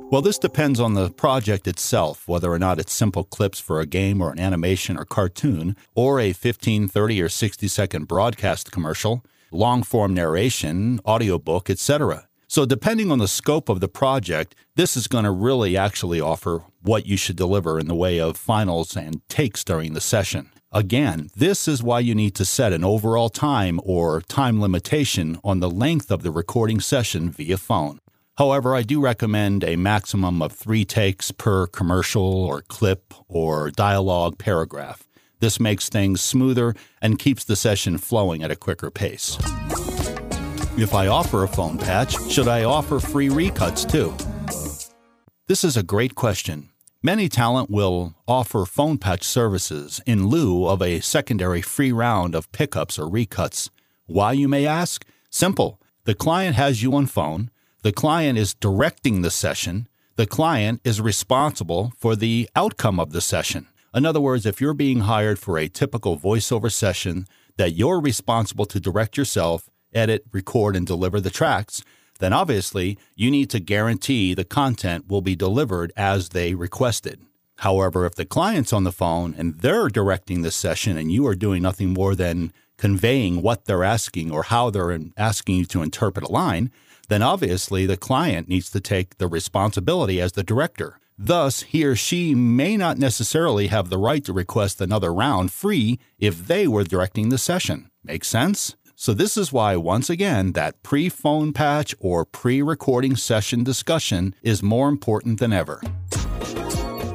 Well, 0.09 0.21
this 0.21 0.39
depends 0.39 0.79
on 0.79 0.93
the 0.93 1.09
project 1.09 1.67
itself, 1.67 2.29
whether 2.29 2.49
or 2.49 2.57
not 2.57 2.79
it's 2.79 2.93
simple 2.93 3.25
clips 3.25 3.59
for 3.59 3.81
a 3.81 3.85
game 3.85 4.21
or 4.21 4.31
an 4.31 4.39
animation 4.39 4.97
or 4.97 5.03
cartoon, 5.03 5.75
or 5.95 6.21
a 6.21 6.31
15, 6.31 6.87
30, 6.87 7.21
or 7.21 7.27
60 7.27 7.67
second 7.67 8.07
broadcast 8.07 8.71
commercial, 8.71 9.25
long 9.51 9.83
form 9.83 10.13
narration, 10.13 11.01
audiobook, 11.05 11.69
etc. 11.69 12.26
So, 12.49 12.65
depending 12.65 13.11
on 13.11 13.19
the 13.19 13.27
scope 13.27 13.67
of 13.67 13.81
the 13.81 13.89
project, 13.89 14.55
this 14.75 14.95
is 14.95 15.07
going 15.07 15.25
to 15.25 15.31
really 15.31 15.75
actually 15.75 16.21
offer 16.21 16.63
what 16.81 17.05
you 17.05 17.17
should 17.17 17.35
deliver 17.35 17.77
in 17.77 17.87
the 17.87 17.95
way 17.95 18.19
of 18.19 18.37
finals 18.37 18.95
and 18.95 19.27
takes 19.27 19.65
during 19.65 19.93
the 19.93 19.99
session. 20.01 20.49
Again, 20.71 21.29
this 21.35 21.67
is 21.67 21.83
why 21.83 21.99
you 21.99 22.15
need 22.15 22.35
to 22.35 22.45
set 22.45 22.71
an 22.71 22.85
overall 22.85 23.29
time 23.29 23.81
or 23.83 24.21
time 24.21 24.61
limitation 24.61 25.39
on 25.43 25.59
the 25.59 25.69
length 25.69 26.09
of 26.09 26.23
the 26.23 26.31
recording 26.31 26.79
session 26.79 27.31
via 27.31 27.57
phone. 27.57 27.99
However, 28.37 28.75
I 28.75 28.81
do 28.83 29.01
recommend 29.01 29.63
a 29.63 29.75
maximum 29.75 30.41
of 30.41 30.53
three 30.53 30.85
takes 30.85 31.31
per 31.31 31.67
commercial 31.67 32.45
or 32.45 32.61
clip 32.61 33.13
or 33.27 33.71
dialogue 33.71 34.37
paragraph. 34.37 35.05
This 35.39 35.59
makes 35.59 35.89
things 35.89 36.21
smoother 36.21 36.75
and 37.01 37.19
keeps 37.19 37.43
the 37.43 37.55
session 37.55 37.97
flowing 37.97 38.41
at 38.41 38.51
a 38.51 38.55
quicker 38.55 38.89
pace. 38.89 39.37
If 40.77 40.93
I 40.93 41.07
offer 41.07 41.43
a 41.43 41.47
phone 41.47 41.79
patch, 41.79 42.21
should 42.29 42.47
I 42.47 42.63
offer 42.63 42.99
free 42.99 43.29
recuts 43.29 43.89
too? 43.89 44.13
This 45.47 45.63
is 45.63 45.75
a 45.75 45.81
great 45.81 46.13
question. 46.13 46.69
Many 47.01 47.29
talent 47.29 47.71
will 47.71 48.13
offer 48.27 48.63
phone 48.63 48.99
patch 48.99 49.23
services 49.23 50.01
in 50.05 50.27
lieu 50.27 50.67
of 50.67 50.83
a 50.83 50.99
secondary 50.99 51.63
free 51.63 51.91
round 51.91 52.35
of 52.35 52.51
pickups 52.51 52.99
or 52.99 53.09
recuts. 53.09 53.71
Why, 54.05 54.33
you 54.33 54.47
may 54.47 54.67
ask? 54.67 55.03
Simple. 55.31 55.81
The 56.03 56.13
client 56.13 56.55
has 56.55 56.83
you 56.83 56.93
on 56.93 57.07
phone, 57.07 57.49
the 57.81 57.91
client 57.91 58.37
is 58.37 58.53
directing 58.53 59.23
the 59.23 59.31
session, 59.31 59.87
the 60.15 60.27
client 60.27 60.81
is 60.83 61.01
responsible 61.01 61.91
for 61.97 62.15
the 62.15 62.47
outcome 62.55 62.99
of 62.99 63.13
the 63.13 63.21
session. 63.21 63.65
In 63.95 64.05
other 64.05 64.21
words, 64.21 64.45
if 64.45 64.61
you're 64.61 64.75
being 64.75 64.99
hired 64.99 65.39
for 65.39 65.57
a 65.57 65.69
typical 65.69 66.19
voiceover 66.19 66.71
session 66.71 67.25
that 67.57 67.71
you're 67.71 67.99
responsible 67.99 68.67
to 68.67 68.79
direct 68.79 69.17
yourself, 69.17 69.71
edit, 69.93 70.25
record, 70.31 70.75
and 70.75 70.85
deliver 70.85 71.19
the 71.19 71.29
tracks, 71.29 71.83
then 72.19 72.33
obviously 72.33 72.97
you 73.15 73.29
need 73.29 73.49
to 73.49 73.59
guarantee 73.59 74.33
the 74.33 74.43
content 74.43 75.07
will 75.07 75.21
be 75.21 75.35
delivered 75.35 75.91
as 75.95 76.29
they 76.29 76.53
requested. 76.55 77.21
However, 77.57 78.05
if 78.05 78.15
the 78.15 78.25
client's 78.25 78.73
on 78.73 78.83
the 78.83 78.91
phone 78.91 79.33
and 79.37 79.59
they're 79.59 79.89
directing 79.89 80.41
the 80.41 80.51
session 80.51 80.97
and 80.97 81.11
you 81.11 81.25
are 81.27 81.35
doing 81.35 81.63
nothing 81.63 81.89
more 81.89 82.15
than 82.15 82.53
conveying 82.77 83.41
what 83.41 83.65
they're 83.65 83.83
asking 83.83 84.31
or 84.31 84.43
how 84.43 84.69
they're 84.69 84.99
asking 85.17 85.55
you 85.55 85.65
to 85.65 85.81
interpret 85.81 86.25
a 86.25 86.31
line, 86.31 86.71
then 87.07 87.23
obviously 87.23 87.85
the 87.85 87.97
client 87.97 88.47
needs 88.47 88.69
to 88.69 88.79
take 88.79 89.17
the 89.17 89.27
responsibility 89.27 90.21
as 90.21 90.33
the 90.33 90.43
director. 90.43 90.99
Thus, 91.17 91.63
he 91.63 91.83
or 91.83 91.95
she 91.95 92.35
may 92.35 92.77
not 92.77 92.99
necessarily 92.99 93.67
have 93.67 93.89
the 93.89 93.97
right 93.97 94.23
to 94.25 94.33
request 94.33 94.79
another 94.79 95.11
round 95.11 95.51
free 95.51 95.99
if 96.19 96.45
they 96.45 96.67
were 96.67 96.83
directing 96.83 97.29
the 97.29 97.39
session. 97.39 97.89
Make 98.03 98.23
sense? 98.23 98.75
So, 98.99 99.13
this 99.13 99.37
is 99.37 99.53
why, 99.53 99.75
once 99.75 100.09
again, 100.09 100.53
that 100.53 100.81
pre 100.81 101.07
phone 101.07 101.53
patch 101.53 101.93
or 101.99 102.25
pre 102.25 102.63
recording 102.63 103.15
session 103.15 103.63
discussion 103.63 104.33
is 104.41 104.63
more 104.63 104.89
important 104.89 105.39
than 105.39 105.53
ever. 105.53 105.79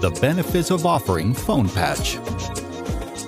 The 0.00 0.16
benefits 0.20 0.70
of 0.70 0.86
offering 0.86 1.34
phone 1.34 1.68
patch. 1.68 2.20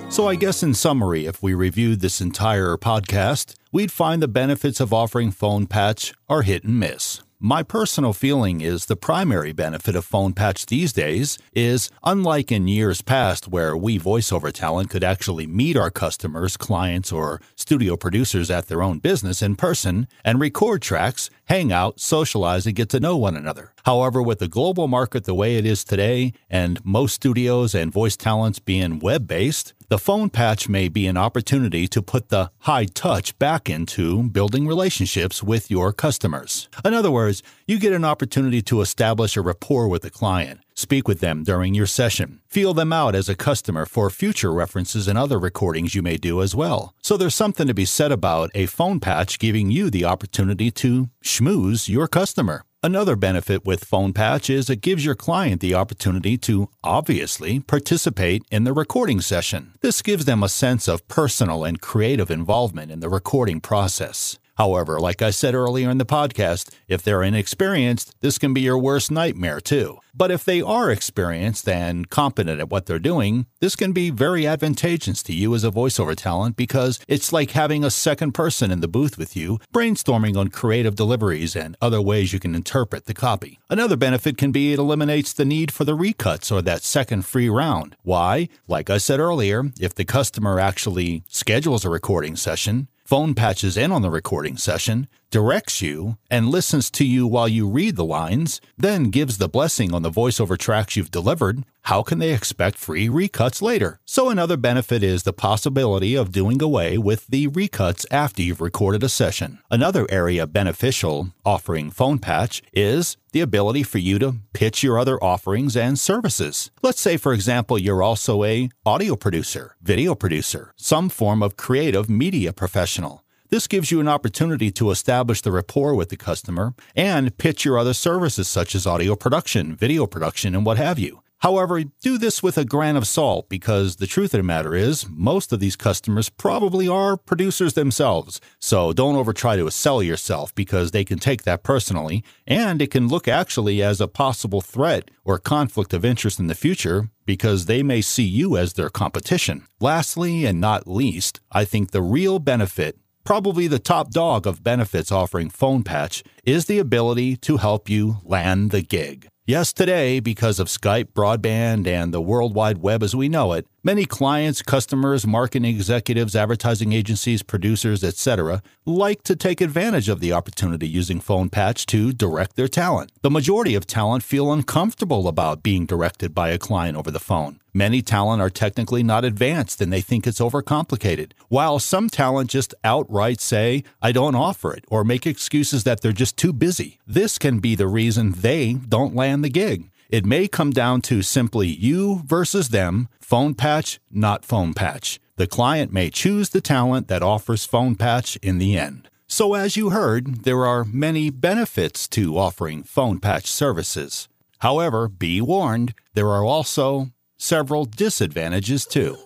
So, 0.08 0.28
I 0.28 0.36
guess 0.36 0.62
in 0.62 0.72
summary, 0.72 1.26
if 1.26 1.42
we 1.42 1.52
reviewed 1.52 1.98
this 1.98 2.20
entire 2.20 2.76
podcast, 2.76 3.56
we'd 3.72 3.90
find 3.90 4.22
the 4.22 4.28
benefits 4.28 4.78
of 4.78 4.92
offering 4.92 5.32
phone 5.32 5.66
patch 5.66 6.14
are 6.28 6.42
hit 6.42 6.62
and 6.62 6.78
miss. 6.78 7.23
My 7.40 7.64
personal 7.64 8.12
feeling 8.12 8.60
is 8.60 8.86
the 8.86 8.96
primary 8.96 9.52
benefit 9.52 9.96
of 9.96 10.04
Phone 10.04 10.34
Patch 10.34 10.66
these 10.66 10.92
days 10.92 11.36
is 11.52 11.90
unlike 12.04 12.52
in 12.52 12.68
years 12.68 13.02
past 13.02 13.48
where 13.48 13.76
we 13.76 13.98
voiceover 13.98 14.52
talent 14.52 14.88
could 14.88 15.02
actually 15.02 15.46
meet 15.46 15.76
our 15.76 15.90
customers, 15.90 16.56
clients, 16.56 17.10
or 17.10 17.40
studio 17.56 17.96
producers 17.96 18.52
at 18.52 18.68
their 18.68 18.82
own 18.82 19.00
business 19.00 19.42
in 19.42 19.56
person 19.56 20.06
and 20.24 20.40
record 20.40 20.80
tracks, 20.80 21.28
hang 21.44 21.72
out, 21.72 22.00
socialize, 22.00 22.66
and 22.66 22.74
get 22.74 22.88
to 22.90 23.00
know 23.00 23.16
one 23.16 23.36
another. 23.36 23.72
However, 23.84 24.22
with 24.22 24.38
the 24.38 24.48
global 24.48 24.88
market 24.88 25.24
the 25.24 25.34
way 25.34 25.56
it 25.56 25.66
is 25.66 25.84
today 25.84 26.32
and 26.48 26.84
most 26.84 27.14
studios 27.14 27.74
and 27.74 27.92
voice 27.92 28.16
talents 28.16 28.58
being 28.58 28.98
web 28.98 29.26
based, 29.26 29.74
the 29.88 29.98
phone 29.98 30.30
patch 30.30 30.68
may 30.68 30.88
be 30.88 31.06
an 31.06 31.16
opportunity 31.16 31.86
to 31.86 32.00
put 32.00 32.30
the 32.30 32.50
high 32.60 32.86
touch 32.86 33.38
back 33.38 33.68
into 33.68 34.24
building 34.24 34.66
relationships 34.66 35.42
with 35.42 35.70
your 35.70 35.92
customers. 35.92 36.68
In 36.84 36.94
other 36.94 37.10
words, 37.10 37.42
you 37.66 37.78
get 37.78 37.92
an 37.92 38.04
opportunity 38.04 38.62
to 38.62 38.80
establish 38.80 39.36
a 39.36 39.42
rapport 39.42 39.86
with 39.86 40.02
the 40.02 40.10
client, 40.10 40.60
speak 40.74 41.08
with 41.08 41.20
them 41.20 41.42
during 41.44 41.74
your 41.74 41.86
session, 41.86 42.40
feel 42.46 42.74
them 42.74 42.92
out 42.92 43.14
as 43.14 43.28
a 43.28 43.34
customer 43.34 43.86
for 43.86 44.10
future 44.10 44.52
references 44.52 45.08
and 45.08 45.18
other 45.18 45.38
recordings 45.38 45.94
you 45.94 46.02
may 46.02 46.16
do 46.16 46.42
as 46.42 46.54
well. 46.54 46.94
So 47.02 47.16
there's 47.16 47.34
something 47.34 47.66
to 47.66 47.74
be 47.74 47.84
said 47.84 48.12
about 48.12 48.50
a 48.54 48.66
phone 48.66 49.00
patch 49.00 49.38
giving 49.38 49.70
you 49.70 49.90
the 49.90 50.04
opportunity 50.04 50.70
to 50.72 51.08
schmooze 51.22 51.88
your 51.88 52.08
customer. 52.08 52.64
Another 52.84 53.16
benefit 53.16 53.64
with 53.64 53.82
Phone 53.82 54.12
Patch 54.12 54.50
is 54.50 54.68
it 54.68 54.82
gives 54.82 55.06
your 55.06 55.14
client 55.14 55.62
the 55.62 55.72
opportunity 55.72 56.36
to 56.36 56.68
obviously 56.82 57.60
participate 57.60 58.42
in 58.50 58.64
the 58.64 58.74
recording 58.74 59.22
session. 59.22 59.72
This 59.80 60.02
gives 60.02 60.26
them 60.26 60.42
a 60.42 60.50
sense 60.50 60.86
of 60.86 61.08
personal 61.08 61.64
and 61.64 61.80
creative 61.80 62.30
involvement 62.30 62.90
in 62.90 63.00
the 63.00 63.08
recording 63.08 63.62
process. 63.62 64.38
However, 64.56 65.00
like 65.00 65.20
I 65.22 65.30
said 65.30 65.54
earlier 65.54 65.90
in 65.90 65.98
the 65.98 66.06
podcast, 66.06 66.72
if 66.88 67.02
they're 67.02 67.22
inexperienced, 67.22 68.14
this 68.20 68.38
can 68.38 68.54
be 68.54 68.60
your 68.60 68.78
worst 68.78 69.10
nightmare 69.10 69.60
too. 69.60 69.98
But 70.16 70.30
if 70.30 70.44
they 70.44 70.62
are 70.62 70.92
experienced 70.92 71.68
and 71.68 72.08
competent 72.08 72.60
at 72.60 72.70
what 72.70 72.86
they're 72.86 73.00
doing, 73.00 73.46
this 73.58 73.74
can 73.74 73.92
be 73.92 74.10
very 74.10 74.46
advantageous 74.46 75.24
to 75.24 75.32
you 75.32 75.52
as 75.56 75.64
a 75.64 75.72
voiceover 75.72 76.14
talent 76.14 76.56
because 76.56 77.00
it's 77.08 77.32
like 77.32 77.50
having 77.50 77.82
a 77.82 77.90
second 77.90 78.32
person 78.32 78.70
in 78.70 78.80
the 78.80 78.86
booth 78.86 79.18
with 79.18 79.36
you, 79.36 79.58
brainstorming 79.74 80.36
on 80.36 80.48
creative 80.48 80.94
deliveries 80.94 81.56
and 81.56 81.76
other 81.82 82.00
ways 82.00 82.32
you 82.32 82.38
can 82.38 82.54
interpret 82.54 83.06
the 83.06 83.14
copy. 83.14 83.58
Another 83.68 83.96
benefit 83.96 84.38
can 84.38 84.52
be 84.52 84.72
it 84.72 84.78
eliminates 84.78 85.32
the 85.32 85.44
need 85.44 85.72
for 85.72 85.84
the 85.84 85.96
recuts 85.96 86.52
or 86.52 86.62
that 86.62 86.84
second 86.84 87.26
free 87.26 87.48
round. 87.48 87.96
Why? 88.02 88.48
Like 88.68 88.90
I 88.90 88.98
said 88.98 89.18
earlier, 89.18 89.64
if 89.80 89.94
the 89.96 90.04
customer 90.04 90.60
actually 90.60 91.24
schedules 91.26 91.84
a 91.84 91.90
recording 91.90 92.36
session, 92.36 92.86
phone 93.04 93.34
patches 93.34 93.76
in 93.76 93.92
on 93.92 94.00
the 94.00 94.10
recording 94.10 94.56
session, 94.56 95.08
directs 95.34 95.82
you, 95.82 96.16
and 96.30 96.48
listens 96.48 96.88
to 96.88 97.04
you 97.04 97.26
while 97.26 97.48
you 97.48 97.68
read 97.68 97.96
the 97.96 98.04
lines, 98.04 98.60
then 98.78 99.10
gives 99.10 99.38
the 99.38 99.48
blessing 99.48 99.92
on 99.92 100.02
the 100.02 100.08
voiceover 100.08 100.56
tracks 100.56 100.94
you've 100.94 101.10
delivered, 101.10 101.64
how 101.84 102.02
can 102.02 102.20
they 102.20 102.32
expect 102.32 102.78
free 102.78 103.08
recuts 103.08 103.60
later? 103.60 103.98
So, 104.06 104.30
another 104.30 104.56
benefit 104.56 105.02
is 105.02 105.24
the 105.24 105.32
possibility 105.32 106.14
of 106.14 106.30
doing 106.30 106.62
away 106.62 106.96
with 106.98 107.26
the 107.26 107.48
recuts 107.48 108.06
after 108.12 108.42
you've 108.42 108.60
recorded 108.60 109.02
a 109.02 109.08
session. 109.08 109.58
Another 109.72 110.06
area 110.08 110.46
beneficial 110.46 111.32
offering 111.44 111.90
Phone 111.90 112.20
Patch 112.20 112.62
is 112.72 113.16
the 113.32 113.40
ability 113.40 113.82
for 113.82 113.98
you 113.98 114.20
to 114.20 114.36
pitch 114.52 114.84
your 114.84 114.98
other 114.98 115.22
offerings 115.22 115.76
and 115.76 115.98
services. 115.98 116.70
Let's 116.80 117.00
say 117.00 117.16
for 117.16 117.32
example 117.34 117.76
you're 117.76 118.02
also 118.02 118.44
a 118.44 118.70
audio 118.86 119.16
producer, 119.16 119.74
video 119.82 120.14
producer, 120.14 120.72
some 120.76 121.08
form 121.08 121.42
of 121.42 121.56
creative 121.56 122.08
media 122.08 122.52
professional. 122.52 123.23
This 123.50 123.66
gives 123.66 123.90
you 123.90 124.00
an 124.00 124.08
opportunity 124.08 124.70
to 124.72 124.90
establish 124.90 125.42
the 125.42 125.52
rapport 125.52 125.94
with 125.94 126.08
the 126.08 126.16
customer 126.16 126.74
and 126.96 127.36
pitch 127.36 127.64
your 127.64 127.78
other 127.78 127.94
services 127.94 128.48
such 128.48 128.74
as 128.74 128.86
audio 128.86 129.14
production, 129.16 129.76
video 129.76 130.06
production, 130.06 130.54
and 130.54 130.64
what 130.64 130.78
have 130.78 130.98
you. 130.98 131.20
However, 131.44 131.82
do 132.00 132.16
this 132.16 132.42
with 132.42 132.56
a 132.56 132.64
grain 132.64 132.96
of 132.96 133.06
salt 133.06 133.50
because 133.50 133.96
the 133.96 134.06
truth 134.06 134.32
of 134.32 134.38
the 134.38 134.42
matter 134.42 134.74
is, 134.74 135.06
most 135.10 135.52
of 135.52 135.60
these 135.60 135.76
customers 135.76 136.30
probably 136.30 136.88
are 136.88 137.18
producers 137.18 137.74
themselves. 137.74 138.40
So 138.58 138.94
don't 138.94 139.16
over 139.16 139.34
try 139.34 139.56
to 139.56 139.70
sell 139.70 140.02
yourself 140.02 140.54
because 140.54 140.92
they 140.92 141.04
can 141.04 141.18
take 141.18 141.42
that 141.42 141.62
personally, 141.62 142.24
and 142.46 142.80
it 142.80 142.90
can 142.90 143.08
look 143.08 143.28
actually 143.28 143.82
as 143.82 144.00
a 144.00 144.08
possible 144.08 144.62
threat 144.62 145.10
or 145.22 145.38
conflict 145.38 145.92
of 145.92 146.02
interest 146.02 146.40
in 146.40 146.46
the 146.46 146.54
future 146.54 147.10
because 147.26 147.66
they 147.66 147.82
may 147.82 148.00
see 148.00 148.24
you 148.24 148.56
as 148.56 148.72
their 148.72 148.88
competition. 148.88 149.66
Lastly, 149.80 150.46
and 150.46 150.62
not 150.62 150.88
least, 150.88 151.40
I 151.52 151.66
think 151.66 151.90
the 151.90 152.00
real 152.00 152.38
benefit 152.38 152.96
Probably 153.24 153.66
the 153.66 153.78
top 153.78 154.10
dog 154.10 154.46
of 154.46 154.62
benefits 154.62 155.10
offering 155.10 155.48
Phone 155.48 155.82
Patch 155.82 156.22
is 156.44 156.66
the 156.66 156.78
ability 156.78 157.36
to 157.38 157.56
help 157.56 157.88
you 157.88 158.18
land 158.22 158.70
the 158.70 158.82
gig. 158.82 159.28
Yes, 159.46 159.72
today, 159.72 160.20
because 160.20 160.60
of 160.60 160.68
Skype, 160.68 161.14
broadband, 161.14 161.86
and 161.86 162.12
the 162.12 162.20
World 162.20 162.54
Wide 162.54 162.78
Web 162.78 163.02
as 163.02 163.16
we 163.16 163.30
know 163.30 163.54
it, 163.54 163.66
Many 163.86 164.06
clients, 164.06 164.62
customers, 164.62 165.26
marketing 165.26 165.66
executives, 165.66 166.34
advertising 166.34 166.94
agencies, 166.94 167.42
producers, 167.42 168.02
etc., 168.02 168.62
like 168.86 169.22
to 169.24 169.36
take 169.36 169.60
advantage 169.60 170.08
of 170.08 170.20
the 170.20 170.32
opportunity 170.32 170.88
using 170.88 171.20
Phone 171.20 171.50
Patch 171.50 171.84
to 171.86 172.10
direct 172.10 172.56
their 172.56 172.66
talent. 172.66 173.12
The 173.20 173.30
majority 173.30 173.74
of 173.74 173.86
talent 173.86 174.22
feel 174.22 174.50
uncomfortable 174.50 175.28
about 175.28 175.62
being 175.62 175.84
directed 175.84 176.34
by 176.34 176.48
a 176.48 176.56
client 176.56 176.96
over 176.96 177.10
the 177.10 177.20
phone. 177.20 177.60
Many 177.74 178.00
talent 178.00 178.40
are 178.40 178.48
technically 178.48 179.02
not 179.02 179.22
advanced 179.22 179.82
and 179.82 179.92
they 179.92 180.00
think 180.00 180.26
it's 180.26 180.40
overcomplicated, 180.40 181.32
while 181.48 181.78
some 181.78 182.08
talent 182.08 182.48
just 182.48 182.74
outright 182.84 183.38
say, 183.38 183.84
I 184.00 184.12
don't 184.12 184.34
offer 184.34 184.72
it, 184.72 184.86
or 184.88 185.04
make 185.04 185.26
excuses 185.26 185.84
that 185.84 186.00
they're 186.00 186.12
just 186.12 186.38
too 186.38 186.54
busy. 186.54 187.00
This 187.06 187.36
can 187.36 187.58
be 187.58 187.74
the 187.74 187.88
reason 187.88 188.32
they 188.32 188.72
don't 188.88 189.14
land 189.14 189.44
the 189.44 189.50
gig. 189.50 189.90
It 190.08 190.26
may 190.26 190.48
come 190.48 190.70
down 190.70 191.00
to 191.02 191.22
simply 191.22 191.68
you 191.68 192.22
versus 192.24 192.68
them, 192.68 193.08
phone 193.20 193.54
patch, 193.54 194.00
not 194.10 194.44
phone 194.44 194.74
patch. 194.74 195.18
The 195.36 195.46
client 195.46 195.92
may 195.92 196.10
choose 196.10 196.50
the 196.50 196.60
talent 196.60 197.08
that 197.08 197.22
offers 197.22 197.64
phone 197.64 197.96
patch 197.96 198.36
in 198.36 198.58
the 198.58 198.76
end. 198.78 199.08
So, 199.26 199.54
as 199.54 199.76
you 199.76 199.90
heard, 199.90 200.44
there 200.44 200.64
are 200.64 200.84
many 200.84 201.30
benefits 201.30 202.06
to 202.08 202.38
offering 202.38 202.84
phone 202.84 203.18
patch 203.18 203.46
services. 203.46 204.28
However, 204.58 205.08
be 205.08 205.40
warned, 205.40 205.94
there 206.12 206.28
are 206.28 206.44
also 206.44 207.10
several 207.36 207.84
disadvantages 207.84 208.86
too. 208.86 209.18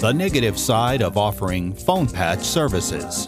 The 0.00 0.12
negative 0.14 0.58
side 0.58 1.02
of 1.02 1.16
offering 1.16 1.74
phone 1.74 2.08
patch 2.08 2.40
services. 2.40 3.26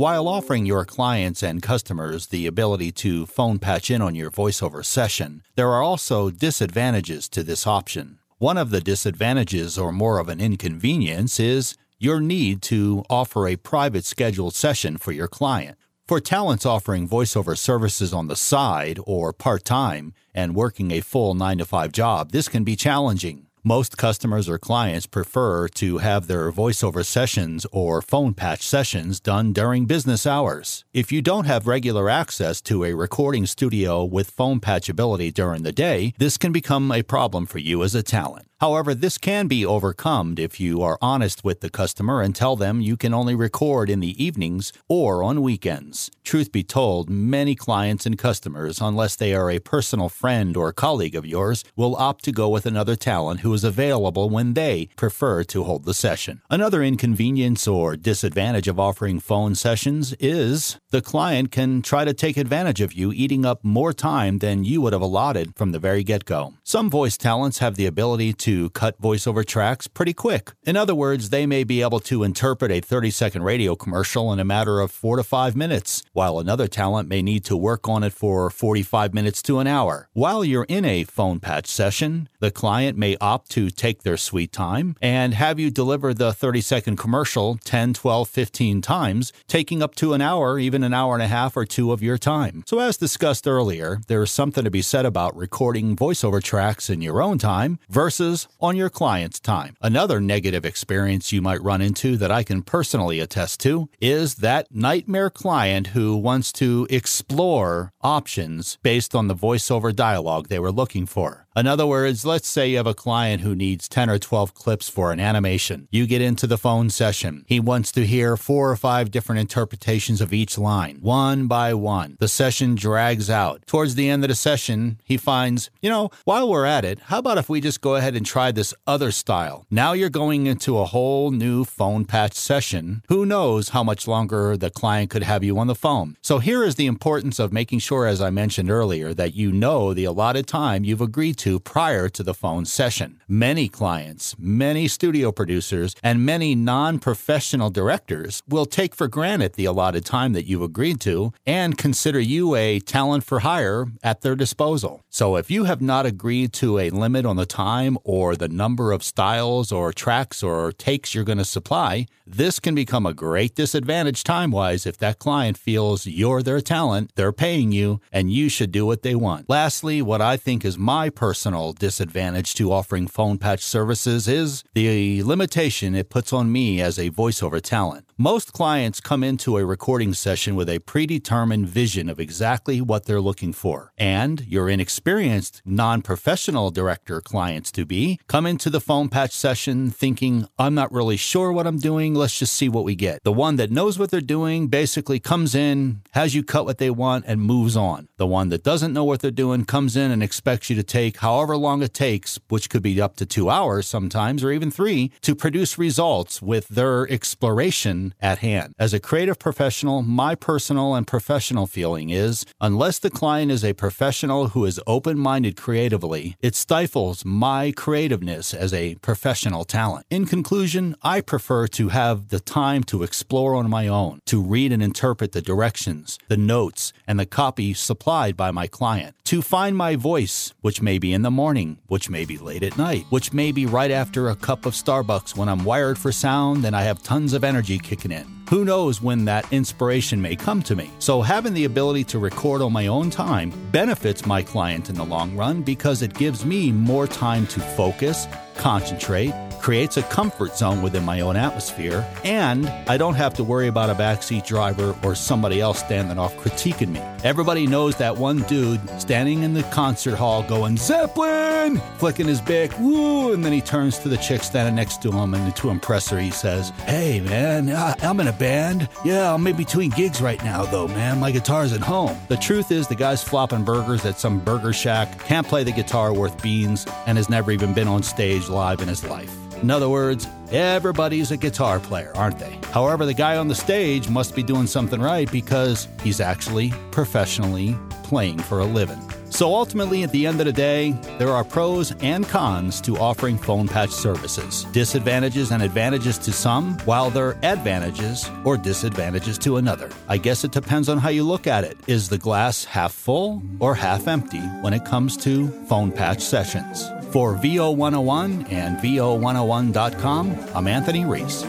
While 0.00 0.28
offering 0.28 0.64
your 0.64 0.86
clients 0.86 1.42
and 1.42 1.60
customers 1.60 2.28
the 2.28 2.46
ability 2.46 2.90
to 3.04 3.26
phone 3.26 3.58
patch 3.58 3.90
in 3.90 4.00
on 4.00 4.14
your 4.14 4.30
voiceover 4.30 4.82
session, 4.82 5.42
there 5.56 5.68
are 5.72 5.82
also 5.82 6.30
disadvantages 6.30 7.28
to 7.28 7.42
this 7.42 7.66
option. 7.66 8.18
One 8.38 8.56
of 8.56 8.70
the 8.70 8.80
disadvantages, 8.80 9.76
or 9.76 9.92
more 9.92 10.18
of 10.18 10.30
an 10.30 10.40
inconvenience, 10.40 11.38
is 11.38 11.76
your 11.98 12.18
need 12.18 12.62
to 12.62 13.04
offer 13.10 13.46
a 13.46 13.56
private 13.56 14.06
scheduled 14.06 14.54
session 14.54 14.96
for 14.96 15.12
your 15.12 15.28
client. 15.28 15.76
For 16.08 16.18
talents 16.18 16.64
offering 16.64 17.06
voiceover 17.06 17.58
services 17.58 18.14
on 18.14 18.26
the 18.26 18.36
side 18.36 18.98
or 19.04 19.34
part 19.34 19.66
time 19.66 20.14
and 20.34 20.54
working 20.54 20.92
a 20.92 21.02
full 21.02 21.34
9 21.34 21.58
to 21.58 21.66
5 21.66 21.92
job, 21.92 22.32
this 22.32 22.48
can 22.48 22.64
be 22.64 22.74
challenging. 22.74 23.49
Most 23.62 23.98
customers 23.98 24.48
or 24.48 24.58
clients 24.58 25.06
prefer 25.06 25.68
to 25.68 25.98
have 25.98 26.28
their 26.28 26.50
voiceover 26.50 27.04
sessions 27.04 27.66
or 27.70 28.00
phone 28.00 28.32
patch 28.32 28.62
sessions 28.62 29.20
done 29.20 29.52
during 29.52 29.84
business 29.84 30.26
hours. 30.26 30.86
If 30.94 31.12
you 31.12 31.20
don't 31.20 31.44
have 31.44 31.66
regular 31.66 32.08
access 32.08 32.62
to 32.62 32.84
a 32.84 32.94
recording 32.94 33.44
studio 33.44 34.02
with 34.02 34.30
phone 34.30 34.60
patchability 34.60 35.30
during 35.34 35.62
the 35.62 35.72
day, 35.72 36.14
this 36.16 36.38
can 36.38 36.52
become 36.52 36.90
a 36.90 37.02
problem 37.02 37.44
for 37.44 37.58
you 37.58 37.82
as 37.82 37.94
a 37.94 38.02
talent. 38.02 38.46
However, 38.60 38.94
this 38.94 39.16
can 39.16 39.46
be 39.46 39.64
overcome 39.64 40.34
if 40.36 40.60
you 40.60 40.82
are 40.82 40.98
honest 41.00 41.44
with 41.44 41.60
the 41.60 41.70
customer 41.70 42.20
and 42.20 42.34
tell 42.34 42.56
them 42.56 42.82
you 42.82 42.94
can 42.94 43.14
only 43.14 43.34
record 43.34 43.88
in 43.88 44.00
the 44.00 44.22
evenings 44.22 44.70
or 44.86 45.22
on 45.22 45.40
weekends. 45.40 46.10
Truth 46.24 46.52
be 46.52 46.62
told, 46.62 47.08
many 47.08 47.54
clients 47.54 48.04
and 48.04 48.18
customers, 48.18 48.78
unless 48.78 49.16
they 49.16 49.34
are 49.34 49.50
a 49.50 49.60
personal 49.60 50.10
friend 50.10 50.58
or 50.58 50.74
colleague 50.74 51.14
of 51.14 51.24
yours, 51.24 51.64
will 51.74 51.96
opt 51.96 52.22
to 52.24 52.32
go 52.32 52.50
with 52.50 52.66
another 52.66 52.96
talent 52.96 53.40
who 53.40 53.49
is 53.54 53.64
available 53.64 54.28
when 54.28 54.54
they 54.54 54.88
prefer 54.96 55.42
to 55.44 55.64
hold 55.64 55.84
the 55.84 55.94
session. 55.94 56.42
Another 56.50 56.82
inconvenience 56.82 57.66
or 57.66 57.96
disadvantage 57.96 58.68
of 58.68 58.78
offering 58.78 59.20
phone 59.20 59.54
sessions 59.54 60.14
is 60.20 60.78
the 60.90 61.00
client 61.00 61.50
can 61.50 61.80
try 61.80 62.04
to 62.04 62.12
take 62.12 62.36
advantage 62.36 62.82
of 62.82 62.92
you 62.92 63.10
eating 63.12 63.46
up 63.46 63.64
more 63.64 63.92
time 63.94 64.38
than 64.38 64.64
you 64.64 64.82
would 64.82 64.92
have 64.92 65.02
allotted 65.02 65.56
from 65.56 65.72
the 65.72 65.78
very 65.78 66.04
get 66.04 66.24
go. 66.26 66.54
Some 66.62 66.90
voice 66.90 67.16
talents 67.16 67.58
have 67.58 67.76
the 67.76 67.86
ability 67.86 68.34
to 68.34 68.50
to 68.50 68.70
cut 68.70 69.00
voiceover 69.00 69.46
tracks 69.46 69.86
pretty 69.86 70.12
quick. 70.12 70.52
In 70.64 70.76
other 70.76 70.94
words, 70.94 71.30
they 71.30 71.46
may 71.46 71.62
be 71.62 71.82
able 71.82 72.00
to 72.00 72.24
interpret 72.24 72.72
a 72.72 72.80
30 72.80 73.10
second 73.10 73.42
radio 73.44 73.76
commercial 73.76 74.32
in 74.32 74.40
a 74.40 74.44
matter 74.44 74.80
of 74.80 74.90
four 74.90 75.16
to 75.16 75.22
five 75.22 75.54
minutes, 75.54 76.02
while 76.12 76.40
another 76.40 76.66
talent 76.66 77.08
may 77.08 77.22
need 77.22 77.44
to 77.44 77.56
work 77.56 77.88
on 77.88 78.02
it 78.02 78.12
for 78.12 78.50
45 78.50 79.14
minutes 79.14 79.40
to 79.42 79.60
an 79.60 79.68
hour. 79.68 80.08
While 80.12 80.44
you're 80.44 80.66
in 80.68 80.84
a 80.84 81.04
phone 81.04 81.38
patch 81.38 81.68
session, 81.68 82.28
the 82.40 82.50
client 82.50 82.98
may 82.98 83.16
opt 83.20 83.39
to 83.48 83.70
take 83.70 84.02
their 84.02 84.16
sweet 84.16 84.52
time 84.52 84.96
and 85.00 85.34
have 85.34 85.58
you 85.58 85.70
deliver 85.70 86.12
the 86.14 86.32
30 86.32 86.60
second 86.60 86.96
commercial 86.96 87.58
10, 87.64 87.94
12, 87.94 88.28
15 88.28 88.80
times, 88.80 89.32
taking 89.48 89.82
up 89.82 89.94
to 89.96 90.12
an 90.12 90.20
hour, 90.20 90.58
even 90.58 90.82
an 90.82 90.94
hour 90.94 91.14
and 91.14 91.22
a 91.22 91.26
half 91.26 91.56
or 91.56 91.64
two 91.64 91.92
of 91.92 92.02
your 92.02 92.18
time. 92.18 92.62
So, 92.66 92.78
as 92.78 92.96
discussed 92.96 93.46
earlier, 93.46 94.00
there 94.06 94.22
is 94.22 94.30
something 94.30 94.64
to 94.64 94.70
be 94.70 94.82
said 94.82 95.06
about 95.06 95.36
recording 95.36 95.96
voiceover 95.96 96.42
tracks 96.42 96.90
in 96.90 97.00
your 97.00 97.22
own 97.22 97.38
time 97.38 97.78
versus 97.88 98.48
on 98.60 98.76
your 98.76 98.90
client's 98.90 99.40
time. 99.40 99.76
Another 99.80 100.20
negative 100.20 100.64
experience 100.64 101.32
you 101.32 101.42
might 101.42 101.62
run 101.62 101.80
into 101.80 102.16
that 102.16 102.30
I 102.30 102.42
can 102.42 102.62
personally 102.62 103.20
attest 103.20 103.60
to 103.60 103.88
is 104.00 104.36
that 104.36 104.74
nightmare 104.74 105.30
client 105.30 105.88
who 105.88 106.16
wants 106.16 106.52
to 106.52 106.86
explore 106.90 107.92
options 108.02 108.78
based 108.82 109.14
on 109.14 109.28
the 109.28 109.34
voiceover 109.34 109.94
dialogue 109.94 110.48
they 110.48 110.58
were 110.58 110.72
looking 110.72 111.06
for. 111.06 111.46
In 111.56 111.66
other 111.66 111.84
words, 111.84 112.24
let's 112.24 112.46
say 112.46 112.70
you 112.70 112.76
have 112.76 112.86
a 112.86 112.94
client 112.94 113.42
who 113.42 113.56
needs 113.56 113.88
10 113.88 114.08
or 114.08 114.20
12 114.20 114.54
clips 114.54 114.88
for 114.88 115.10
an 115.10 115.18
animation. 115.18 115.88
You 115.90 116.06
get 116.06 116.22
into 116.22 116.46
the 116.46 116.56
phone 116.56 116.90
session. 116.90 117.44
He 117.48 117.58
wants 117.58 117.90
to 117.92 118.06
hear 118.06 118.36
four 118.36 118.70
or 118.70 118.76
five 118.76 119.10
different 119.10 119.40
interpretations 119.40 120.20
of 120.20 120.32
each 120.32 120.56
line, 120.56 120.98
one 121.00 121.48
by 121.48 121.74
one. 121.74 122.16
The 122.20 122.28
session 122.28 122.76
drags 122.76 123.28
out. 123.28 123.66
Towards 123.66 123.96
the 123.96 124.08
end 124.08 124.22
of 124.22 124.28
the 124.28 124.36
session, 124.36 125.00
he 125.04 125.16
finds, 125.16 125.70
you 125.82 125.90
know, 125.90 126.10
while 126.24 126.48
we're 126.48 126.66
at 126.66 126.84
it, 126.84 127.00
how 127.06 127.18
about 127.18 127.38
if 127.38 127.48
we 127.48 127.60
just 127.60 127.80
go 127.80 127.96
ahead 127.96 128.14
and 128.14 128.24
try 128.24 128.52
this 128.52 128.72
other 128.86 129.10
style? 129.10 129.66
Now 129.72 129.92
you're 129.92 130.08
going 130.08 130.46
into 130.46 130.78
a 130.78 130.84
whole 130.84 131.32
new 131.32 131.64
phone 131.64 132.04
patch 132.04 132.34
session. 132.34 133.02
Who 133.08 133.26
knows 133.26 133.70
how 133.70 133.82
much 133.82 134.06
longer 134.06 134.56
the 134.56 134.70
client 134.70 135.10
could 135.10 135.24
have 135.24 135.42
you 135.42 135.58
on 135.58 135.66
the 135.66 135.74
phone? 135.74 136.16
So 136.22 136.38
here 136.38 136.62
is 136.62 136.76
the 136.76 136.86
importance 136.86 137.40
of 137.40 137.52
making 137.52 137.80
sure, 137.80 138.06
as 138.06 138.20
I 138.20 138.30
mentioned 138.30 138.70
earlier, 138.70 139.12
that 139.14 139.34
you 139.34 139.50
know 139.50 139.92
the 139.92 140.04
allotted 140.04 140.46
time 140.46 140.84
you've 140.84 141.00
agreed 141.00 141.39
to 141.40 141.58
prior 141.58 142.08
to 142.08 142.22
the 142.22 142.34
phone 142.34 142.64
session. 142.64 143.20
Many 143.26 143.66
clients, 143.68 144.36
many 144.38 144.88
studio 144.88 145.32
producers, 145.32 145.96
and 146.02 146.26
many 146.26 146.54
non 146.54 146.98
professional 146.98 147.70
directors 147.70 148.42
will 148.46 148.66
take 148.66 148.94
for 148.94 149.08
granted 149.08 149.54
the 149.54 149.64
allotted 149.64 150.04
time 150.04 150.34
that 150.34 150.46
you 150.46 150.62
agreed 150.64 151.00
to 151.00 151.32
and 151.46 151.78
consider 151.78 152.20
you 152.20 152.54
a 152.54 152.78
talent 152.80 153.24
for 153.24 153.40
hire 153.40 153.86
at 154.02 154.20
their 154.20 154.36
disposal. 154.36 155.02
So 155.08 155.36
if 155.36 155.50
you 155.50 155.64
have 155.64 155.80
not 155.80 156.04
agreed 156.04 156.52
to 156.54 156.78
a 156.78 156.90
limit 156.90 157.24
on 157.24 157.36
the 157.36 157.46
time 157.46 157.96
or 158.04 158.36
the 158.36 158.48
number 158.48 158.92
of 158.92 159.02
styles 159.02 159.72
or 159.72 159.92
tracks 159.92 160.42
or 160.42 160.72
takes 160.72 161.14
you're 161.14 161.24
going 161.24 161.38
to 161.38 161.44
supply, 161.44 162.06
this 162.26 162.60
can 162.60 162.74
become 162.74 163.06
a 163.06 163.14
great 163.14 163.54
disadvantage 163.54 164.22
time 164.22 164.50
wise 164.50 164.86
if 164.86 164.98
that 164.98 165.18
client 165.18 165.56
feels 165.56 166.06
you're 166.06 166.42
their 166.42 166.60
talent, 166.60 167.12
they're 167.16 167.32
paying 167.32 167.72
you, 167.72 168.00
and 168.12 168.30
you 168.30 168.48
should 168.48 168.70
do 168.70 168.86
what 168.86 169.02
they 169.02 169.14
want. 169.14 169.48
Lastly, 169.48 170.00
what 170.02 170.20
I 170.20 170.36
think 170.36 170.64
is 170.64 170.78
my 170.78 171.08
personal 171.10 171.29
personal 171.30 171.72
disadvantage 171.72 172.54
to 172.54 172.72
offering 172.72 173.06
phone 173.06 173.38
patch 173.38 173.62
services 173.62 174.26
is 174.26 174.64
the 174.74 175.22
limitation 175.22 175.94
it 175.94 176.10
puts 176.10 176.32
on 176.32 176.50
me 176.50 176.80
as 176.80 176.98
a 176.98 177.08
voiceover 177.08 177.62
talent. 177.62 178.09
Most 178.22 178.52
clients 178.52 179.00
come 179.00 179.24
into 179.24 179.56
a 179.56 179.64
recording 179.64 180.12
session 180.12 180.54
with 180.54 180.68
a 180.68 180.80
predetermined 180.80 181.66
vision 181.66 182.10
of 182.10 182.20
exactly 182.20 182.78
what 182.78 183.06
they're 183.06 183.18
looking 183.18 183.54
for. 183.54 183.94
And 183.96 184.46
your 184.46 184.68
inexperienced, 184.68 185.62
non 185.64 186.02
professional 186.02 186.70
director 186.70 187.22
clients 187.22 187.72
to 187.72 187.86
be 187.86 188.20
come 188.26 188.44
into 188.44 188.68
the 188.68 188.78
phone 188.78 189.08
patch 189.08 189.30
session 189.30 189.90
thinking, 189.90 190.46
I'm 190.58 190.74
not 190.74 190.92
really 190.92 191.16
sure 191.16 191.50
what 191.50 191.66
I'm 191.66 191.78
doing, 191.78 192.14
let's 192.14 192.38
just 192.38 192.52
see 192.52 192.68
what 192.68 192.84
we 192.84 192.94
get. 192.94 193.24
The 193.24 193.32
one 193.32 193.56
that 193.56 193.70
knows 193.70 193.98
what 193.98 194.10
they're 194.10 194.20
doing 194.20 194.68
basically 194.68 195.18
comes 195.18 195.54
in, 195.54 196.02
has 196.10 196.34
you 196.34 196.42
cut 196.42 196.66
what 196.66 196.76
they 196.76 196.90
want, 196.90 197.24
and 197.26 197.40
moves 197.40 197.74
on. 197.74 198.08
The 198.18 198.26
one 198.26 198.50
that 198.50 198.62
doesn't 198.62 198.92
know 198.92 199.04
what 199.04 199.20
they're 199.20 199.30
doing 199.30 199.64
comes 199.64 199.96
in 199.96 200.10
and 200.10 200.22
expects 200.22 200.68
you 200.68 200.76
to 200.76 200.82
take 200.82 201.20
however 201.20 201.56
long 201.56 201.82
it 201.82 201.94
takes, 201.94 202.38
which 202.50 202.68
could 202.68 202.82
be 202.82 203.00
up 203.00 203.16
to 203.16 203.24
two 203.24 203.48
hours 203.48 203.86
sometimes, 203.86 204.44
or 204.44 204.52
even 204.52 204.70
three, 204.70 205.10
to 205.22 205.34
produce 205.34 205.78
results 205.78 206.42
with 206.42 206.68
their 206.68 207.10
exploration 207.10 208.09
at 208.20 208.38
hand. 208.38 208.74
As 208.78 208.94
a 208.94 209.00
creative 209.00 209.38
professional, 209.38 210.02
my 210.02 210.34
personal 210.34 210.94
and 210.94 211.06
professional 211.06 211.66
feeling 211.66 212.10
is 212.10 212.44
unless 212.60 212.98
the 212.98 213.10
client 213.10 213.50
is 213.50 213.64
a 213.64 213.72
professional 213.72 214.48
who 214.48 214.64
is 214.64 214.80
open 214.86 215.18
minded 215.18 215.56
creatively, 215.56 216.36
it 216.40 216.54
stifles 216.54 217.24
my 217.24 217.72
creativeness 217.72 218.54
as 218.54 218.72
a 218.72 218.94
professional 218.96 219.64
talent. 219.64 220.06
In 220.10 220.26
conclusion, 220.26 220.94
I 221.02 221.20
prefer 221.20 221.66
to 221.68 221.88
have 221.88 222.28
the 222.28 222.40
time 222.40 222.82
to 222.84 223.02
explore 223.02 223.54
on 223.54 223.68
my 223.70 223.88
own, 223.88 224.20
to 224.26 224.42
read 224.42 224.72
and 224.72 224.82
interpret 224.82 225.32
the 225.32 225.42
directions, 225.42 226.18
the 226.28 226.36
notes, 226.36 226.92
and 227.06 227.18
the 227.18 227.26
copy 227.26 227.74
supplied 227.74 228.36
by 228.36 228.50
my 228.50 228.66
client, 228.66 229.14
to 229.30 229.40
find 229.40 229.76
my 229.76 229.94
voice, 229.94 230.52
which 230.60 230.82
may 230.82 230.98
be 230.98 231.12
in 231.12 231.22
the 231.22 231.30
morning, 231.30 231.78
which 231.86 232.10
may 232.10 232.24
be 232.24 232.36
late 232.36 232.64
at 232.64 232.76
night, 232.76 233.06
which 233.10 233.32
may 233.32 233.52
be 233.52 233.64
right 233.64 233.92
after 233.92 234.28
a 234.28 234.34
cup 234.34 234.66
of 234.66 234.74
Starbucks 234.74 235.36
when 235.36 235.48
I'm 235.48 235.62
wired 235.62 235.98
for 235.98 236.10
sound 236.10 236.64
and 236.64 236.74
I 236.74 236.82
have 236.82 237.00
tons 237.04 237.32
of 237.32 237.44
energy 237.44 237.78
kicking 237.78 238.10
in. 238.10 238.26
Who 238.50 238.64
knows 238.64 239.00
when 239.00 239.26
that 239.26 239.46
inspiration 239.52 240.20
may 240.20 240.34
come 240.34 240.64
to 240.64 240.74
me? 240.74 240.90
So, 240.98 241.22
having 241.22 241.54
the 241.54 241.64
ability 241.66 242.02
to 242.06 242.18
record 242.18 242.60
on 242.60 242.72
my 242.72 242.88
own 242.88 243.08
time 243.08 243.52
benefits 243.70 244.26
my 244.26 244.42
client 244.42 244.88
in 244.88 244.96
the 244.96 245.04
long 245.04 245.36
run 245.36 245.62
because 245.62 246.02
it 246.02 246.14
gives 246.14 246.44
me 246.44 246.72
more 246.72 247.06
time 247.06 247.46
to 247.46 247.60
focus, 247.60 248.26
concentrate, 248.56 249.32
creates 249.60 249.96
a 249.96 250.02
comfort 250.02 250.56
zone 250.56 250.82
within 250.82 251.04
my 251.04 251.20
own 251.20 251.36
atmosphere, 251.36 252.04
and 252.24 252.68
I 252.88 252.96
don't 252.96 253.14
have 253.14 253.34
to 253.34 253.44
worry 253.44 253.68
about 253.68 253.90
a 253.90 253.94
backseat 253.94 254.44
driver 254.44 254.96
or 255.04 255.14
somebody 255.14 255.60
else 255.60 255.78
standing 255.78 256.18
off 256.18 256.34
critiquing 256.38 256.88
me. 256.88 257.00
Everybody 257.22 257.66
knows 257.66 257.96
that 257.96 258.16
one 258.16 258.38
dude 258.44 258.80
standing 258.98 259.42
in 259.42 259.52
the 259.52 259.62
concert 259.64 260.14
hall 260.14 260.42
going, 260.42 260.78
Zeppelin! 260.78 261.78
flicking 261.98 262.26
his 262.26 262.40
Bic, 262.40 262.72
woo! 262.78 263.34
And 263.34 263.44
then 263.44 263.52
he 263.52 263.60
turns 263.60 263.98
to 263.98 264.08
the 264.08 264.16
chick 264.16 264.42
standing 264.42 264.74
next 264.74 265.02
to 265.02 265.12
him, 265.12 265.34
and 265.34 265.54
to 265.56 265.68
impress 265.68 266.08
her, 266.08 266.18
he 266.18 266.30
says, 266.30 266.70
Hey, 266.86 267.20
man, 267.20 267.68
uh, 267.68 267.94
I'm 268.00 268.20
in 268.20 268.28
a 268.28 268.32
band. 268.32 268.88
Yeah, 269.04 269.34
I'm 269.34 269.46
in 269.46 269.54
between 269.54 269.90
gigs 269.90 270.22
right 270.22 270.42
now, 270.42 270.64
though, 270.64 270.88
man. 270.88 271.20
My 271.20 271.30
guitar's 271.30 271.74
at 271.74 271.80
home. 271.80 272.18
The 272.28 272.38
truth 272.38 272.70
is, 272.70 272.88
the 272.88 272.94
guy's 272.94 273.22
flopping 273.22 273.64
burgers 273.64 274.06
at 274.06 274.18
some 274.18 274.40
burger 274.40 274.72
shack, 274.72 275.18
can't 275.20 275.46
play 275.46 275.62
the 275.62 275.72
guitar 275.72 276.14
worth 276.14 276.42
beans, 276.42 276.86
and 277.06 277.18
has 277.18 277.28
never 277.28 277.52
even 277.52 277.74
been 277.74 277.86
on 277.86 278.02
stage 278.02 278.48
live 278.48 278.80
in 278.80 278.88
his 278.88 279.04
life. 279.04 279.30
In 279.62 279.70
other 279.70 279.90
words, 279.90 280.26
everybody's 280.52 281.30
a 281.30 281.36
guitar 281.36 281.80
player, 281.80 282.12
aren't 282.14 282.38
they? 282.38 282.58
However, 282.72 283.06
the 283.06 283.14
guy 283.14 283.36
on 283.36 283.48
the 283.48 283.54
stage 283.54 284.08
must 284.08 284.34
be 284.34 284.42
doing 284.42 284.66
something 284.66 285.00
right 285.00 285.30
because 285.30 285.88
he's 286.02 286.20
actually 286.20 286.72
professionally 286.90 287.76
playing 288.02 288.38
for 288.38 288.60
a 288.60 288.64
living. 288.64 289.00
So 289.30 289.54
ultimately, 289.54 290.02
at 290.02 290.10
the 290.10 290.26
end 290.26 290.40
of 290.40 290.46
the 290.46 290.52
day, 290.52 290.90
there 291.18 291.30
are 291.30 291.44
pros 291.44 291.92
and 292.02 292.28
cons 292.28 292.80
to 292.82 292.98
offering 292.98 293.38
phone 293.38 293.68
patch 293.68 293.90
services, 293.90 294.64
disadvantages 294.72 295.52
and 295.52 295.62
advantages 295.62 296.18
to 296.18 296.32
some, 296.32 296.76
while 296.80 297.10
there 297.10 297.28
are 297.28 297.38
advantages 297.44 298.28
or 298.44 298.56
disadvantages 298.56 299.38
to 299.38 299.56
another. 299.56 299.88
I 300.08 300.18
guess 300.18 300.42
it 300.44 300.50
depends 300.50 300.88
on 300.88 300.98
how 300.98 301.10
you 301.10 301.22
look 301.22 301.46
at 301.46 301.64
it. 301.64 301.78
Is 301.86 302.08
the 302.08 302.18
glass 302.18 302.64
half 302.64 302.92
full 302.92 303.42
or 303.60 303.74
half 303.74 304.08
empty 304.08 304.40
when 304.62 304.74
it 304.74 304.84
comes 304.84 305.16
to 305.18 305.48
phone 305.66 305.92
patch 305.92 306.20
sessions? 306.20 306.90
For 307.10 307.34
VO101 307.34 308.52
and 308.52 308.78
VO101.com, 308.78 310.38
I'm 310.54 310.68
Anthony 310.68 311.04
Reese. 311.04 311.42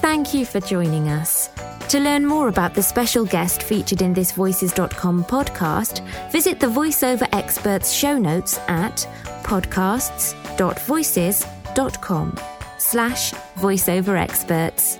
Thank 0.00 0.34
you 0.34 0.44
for 0.44 0.60
joining 0.60 1.08
us. 1.08 1.48
To 1.88 1.98
learn 1.98 2.26
more 2.26 2.48
about 2.48 2.74
the 2.74 2.82
special 2.82 3.24
guest 3.24 3.62
featured 3.62 4.02
in 4.02 4.12
this 4.12 4.32
Voices.com 4.32 5.24
podcast, 5.24 6.06
visit 6.30 6.60
the 6.60 6.66
VoiceOver 6.66 7.26
Experts 7.32 7.90
show 7.90 8.18
notes 8.18 8.60
at 8.68 9.08
podcasts.voices.com 9.44 12.38
slash 12.76 13.32
voiceover 13.32 14.20
experts. 14.20 14.98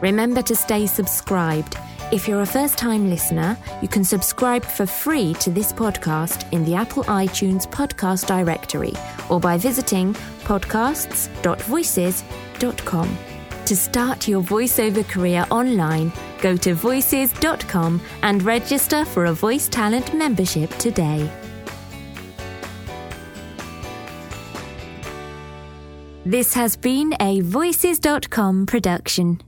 Remember 0.00 0.42
to 0.42 0.54
stay 0.54 0.86
subscribed. 0.86 1.76
If 2.12 2.28
you're 2.28 2.42
a 2.42 2.46
first 2.46 2.76
time 2.76 3.08
listener, 3.08 3.56
you 3.80 3.88
can 3.88 4.04
subscribe 4.04 4.66
for 4.66 4.84
free 4.84 5.32
to 5.40 5.48
this 5.48 5.72
podcast 5.72 6.52
in 6.52 6.62
the 6.66 6.74
Apple 6.74 7.04
iTunes 7.04 7.66
podcast 7.66 8.26
directory 8.26 8.92
or 9.30 9.40
by 9.40 9.56
visiting 9.56 10.12
podcasts.voices.com. 10.44 13.18
To 13.64 13.76
start 13.76 14.28
your 14.28 14.42
voiceover 14.42 15.08
career 15.08 15.46
online, 15.50 16.12
go 16.42 16.54
to 16.58 16.74
voices.com 16.74 17.98
and 18.22 18.42
register 18.42 19.06
for 19.06 19.24
a 19.24 19.32
Voice 19.32 19.68
Talent 19.68 20.12
membership 20.12 20.68
today. 20.76 21.32
This 26.26 26.52
has 26.52 26.76
been 26.76 27.14
a 27.20 27.40
Voices.com 27.40 28.66
production. 28.66 29.40